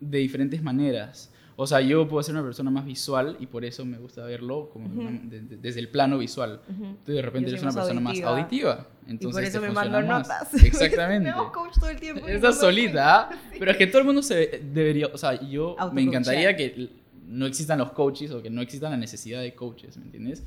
[0.00, 1.30] de diferentes maneras.
[1.56, 4.70] O sea, yo puedo ser una persona más visual y por eso me gusta verlo
[4.72, 6.60] como de- de- desde el plano visual.
[7.04, 8.30] Tú de repente eres una persona auditiva.
[8.30, 8.86] más auditiva.
[9.06, 10.28] y Entonces por eso me mando más.
[10.28, 10.54] notas.
[10.64, 11.24] Exactamente.
[11.24, 12.20] me hago coach todo el tiempo.
[12.26, 13.30] y no Estás solita, ¿ah?
[13.58, 16.88] pero es que todo el mundo se debería, o sea, yo me encantaría que
[17.26, 20.42] no existan los coaches o que no exista la necesidad de coaches, ¿me entiendes?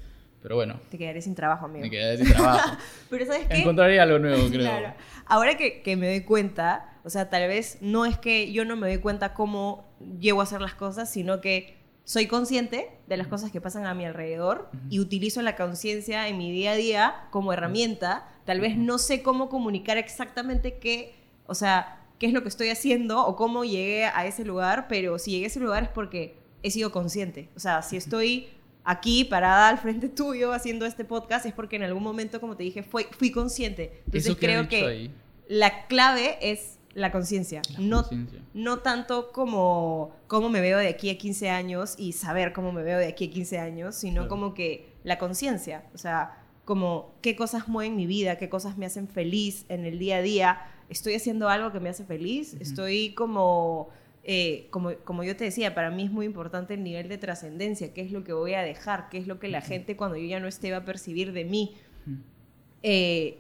[0.45, 1.81] Pero bueno, Te quedaré sin trabajo, amigo.
[1.81, 2.77] me quedé sin trabajo.
[3.09, 3.55] Pero ¿sabes qué?
[3.55, 4.59] Encontraría algo nuevo, creo.
[4.59, 4.93] Claro.
[5.25, 8.75] Ahora que, que me doy cuenta, o sea, tal vez no es que yo no
[8.75, 9.89] me doy cuenta cómo
[10.19, 13.95] llego a hacer las cosas, sino que soy consciente de las cosas que pasan a
[13.95, 18.29] mi alrededor y utilizo la conciencia en mi día a día como herramienta.
[18.45, 21.15] Tal vez no sé cómo comunicar exactamente qué,
[21.47, 25.17] o sea, qué es lo que estoy haciendo o cómo llegué a ese lugar, pero
[25.17, 27.49] si llegué a ese lugar es porque he sido consciente.
[27.55, 28.49] O sea, si estoy
[28.86, 32.63] aquí parada al frente tuyo haciendo este podcast es porque en algún momento, como te
[32.63, 34.01] dije, fui, fui consciente.
[34.05, 35.11] Entonces Eso que creo que ahí,
[35.47, 37.61] la clave es la conciencia.
[37.77, 38.05] No,
[38.53, 42.83] no tanto como cómo me veo de aquí a 15 años y saber cómo me
[42.83, 44.29] veo de aquí a 15 años, sino Claro.
[44.29, 45.83] como que la conciencia.
[45.93, 49.99] O sea, como qué cosas mueven mi vida, qué cosas me hacen feliz en el
[49.99, 50.61] día a día.
[50.89, 52.55] Estoy haciendo algo que me hace feliz.
[52.61, 53.89] Estoy como...
[54.28, 57.93] eh, como, como yo te decía, para mí es muy importante el nivel de trascendencia,
[57.93, 60.26] qué es lo que voy a dejar, qué es lo que la gente cuando yo
[60.26, 61.76] ya no esté va a percibir de mí.
[62.84, 63.38] Eh,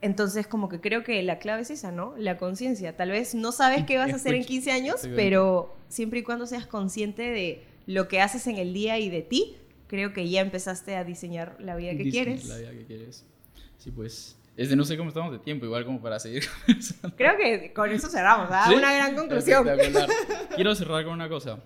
[0.00, 2.14] entonces, como que creo que la clave es esa, ¿no?
[2.18, 2.96] La conciencia.
[2.96, 6.22] Tal vez no sabes qué vas a hacer en Escucha- 15 años, pero siempre y
[6.22, 9.56] cuando seas consciente de lo que haces en el día y de ti,
[9.86, 12.44] creo que ya empezaste a diseñar la vida que Disney, quieres.
[12.46, 13.24] La vida que quieres.
[13.78, 14.36] Sí, pues.
[14.56, 16.44] Es de no sé cómo estamos de tiempo, igual como para seguir.
[17.16, 18.66] Creo que con eso cerramos, ¿ah?
[18.68, 18.74] ¿Sí?
[18.74, 19.66] Una gran conclusión.
[20.54, 21.58] Quiero cerrar con una cosa.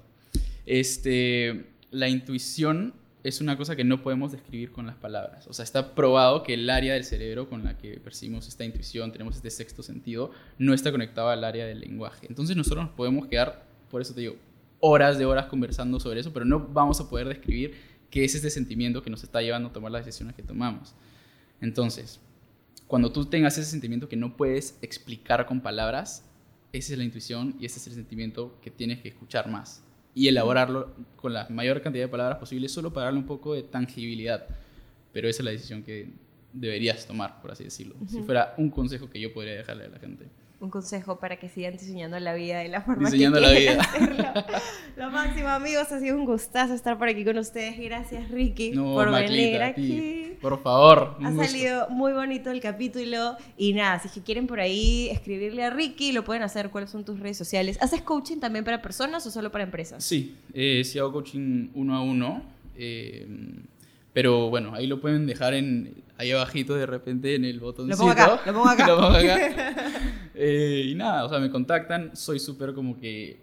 [0.64, 5.46] Este, la intuición es una cosa que no podemos describir con las palabras.
[5.48, 9.12] O sea, está probado que el área del cerebro con la que percibimos esta intuición,
[9.12, 12.26] tenemos este sexto sentido, no está conectado al área del lenguaje.
[12.28, 14.36] Entonces nosotros nos podemos quedar, por eso te digo,
[14.80, 17.74] horas de horas conversando sobre eso, pero no vamos a poder describir
[18.10, 20.94] qué es este sentimiento que nos está llevando a tomar las decisiones que tomamos.
[21.60, 22.20] Entonces,
[22.88, 26.24] cuando tú tengas ese sentimiento que no puedes explicar con palabras,
[26.72, 29.84] esa es la intuición y ese es el sentimiento que tienes que escuchar más
[30.14, 33.62] y elaborarlo con la mayor cantidad de palabras posible solo para darle un poco de
[33.62, 34.46] tangibilidad.
[35.12, 36.08] Pero esa es la decisión que
[36.52, 37.94] deberías tomar, por así decirlo.
[38.06, 40.26] Si fuera un consejo que yo podría dejarle a la gente.
[40.60, 43.80] Un consejo para que sigan diseñando la vida de la forma Diseñando que la vida.
[43.80, 44.24] hacerlo.
[44.96, 45.92] Lo máximo, amigos.
[45.92, 47.78] Ha sido un gustazo estar por aquí con ustedes.
[47.78, 50.32] Gracias, Ricky, No, por Maclita, venir aquí.
[50.42, 51.16] Por favor.
[51.22, 51.44] Ha gusto.
[51.44, 55.70] salido muy bonito el capítulo y nada, si es que quieren por ahí escribirle a
[55.70, 56.70] Ricky, lo pueden hacer.
[56.70, 57.78] ¿Cuáles son tus redes sociales?
[57.80, 60.02] ¿Haces coaching también para personas o solo para empresas?
[60.02, 62.42] Sí, eh, sí hago coaching uno a uno.
[62.76, 63.28] eh,
[64.12, 67.98] pero bueno, ahí lo pueden dejar en, ahí abajito de repente en el botoncito.
[67.98, 68.86] pongo acá, lo pongo acá.
[68.86, 69.38] Lo pongo acá.
[70.40, 72.14] Eh, y nada, o sea, me contactan.
[72.14, 73.40] Soy súper como que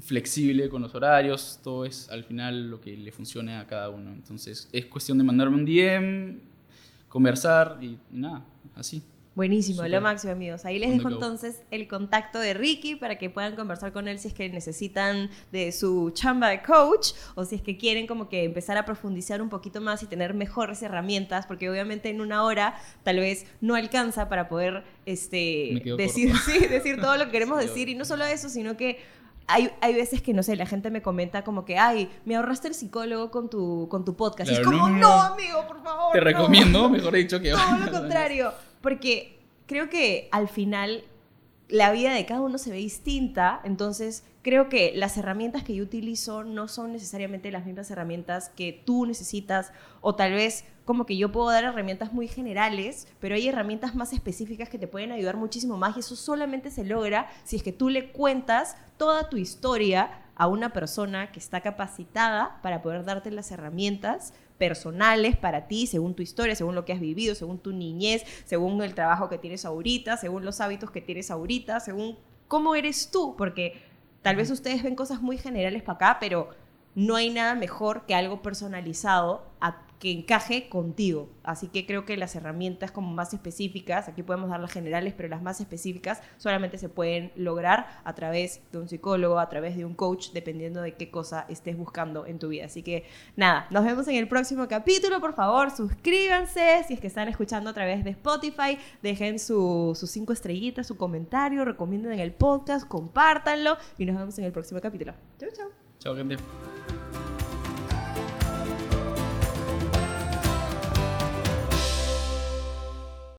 [0.00, 1.60] flexible con los horarios.
[1.62, 4.10] Todo es al final lo que le funcione a cada uno.
[4.10, 6.40] Entonces es cuestión de mandarme un DM,
[7.08, 9.00] conversar y, y nada, así.
[9.34, 10.66] Buenísimo, lo máximo, amigos.
[10.66, 14.28] Ahí les dejo entonces el contacto de Ricky para que puedan conversar con él si
[14.28, 18.44] es que necesitan de su chamba de coach o si es que quieren como que
[18.44, 22.74] empezar a profundizar un poquito más y tener mejores herramientas, porque obviamente en una hora
[23.04, 27.68] tal vez no alcanza para poder este, decir, sí, decir todo lo que queremos Sí,
[27.68, 27.88] decir.
[27.88, 28.98] Y no solo eso, sino que
[29.46, 32.68] hay, hay veces que, no sé, la gente me comenta como que, ay, me ahorraste
[32.68, 34.50] el psicólogo con tu, con tu podcast.
[34.50, 35.34] y es Claro, como, no, no, no, no.
[35.34, 36.12] amigo, por favor.
[36.12, 36.24] Te no".
[36.24, 37.50] recomiendo, mejor dicho, que...
[37.50, 38.52] Todo lo contrario,
[38.82, 41.04] porque creo que al final
[41.68, 45.84] la vida de cada uno se ve distinta, entonces creo que las herramientas que yo
[45.84, 49.72] utilizo no son necesariamente las mismas herramientas que tú necesitas
[50.02, 54.12] o tal vez como que yo puedo dar herramientas muy generales, pero hay herramientas más
[54.12, 57.72] específicas que te pueden ayudar muchísimo más y eso solamente se logra si es que
[57.72, 63.30] tú le cuentas toda tu historia a una persona que está capacitada para poder darte
[63.30, 67.72] las herramientas personales para ti, según tu historia, según lo que has vivido, según tu
[67.72, 72.76] niñez, según el trabajo que tienes ahorita, según los hábitos que tienes ahorita, según cómo
[72.76, 73.82] eres tú, porque
[74.22, 76.50] tal vez ustedes ven cosas muy generales para acá, pero
[76.94, 81.30] no hay nada mejor que algo personalizado a- que encaje contigo.
[81.44, 85.28] Así que creo que las herramientas como más específicas, aquí podemos dar las generales, pero
[85.28, 89.84] las más específicas solamente se pueden lograr a través de un psicólogo, a través de
[89.84, 92.64] un coach, dependiendo de qué cosa estés buscando en tu vida.
[92.64, 93.04] Así que
[93.36, 95.20] nada, nos vemos en el próximo capítulo.
[95.20, 96.82] Por favor, suscríbanse.
[96.88, 100.96] Si es que están escuchando a través de Spotify, dejen su- sus cinco estrellitas, su
[100.96, 105.12] comentario, recomienden el podcast, compártanlo y nos vemos en el próximo capítulo.
[105.38, 105.68] Chau, chau.
[106.00, 107.01] Chao, gente.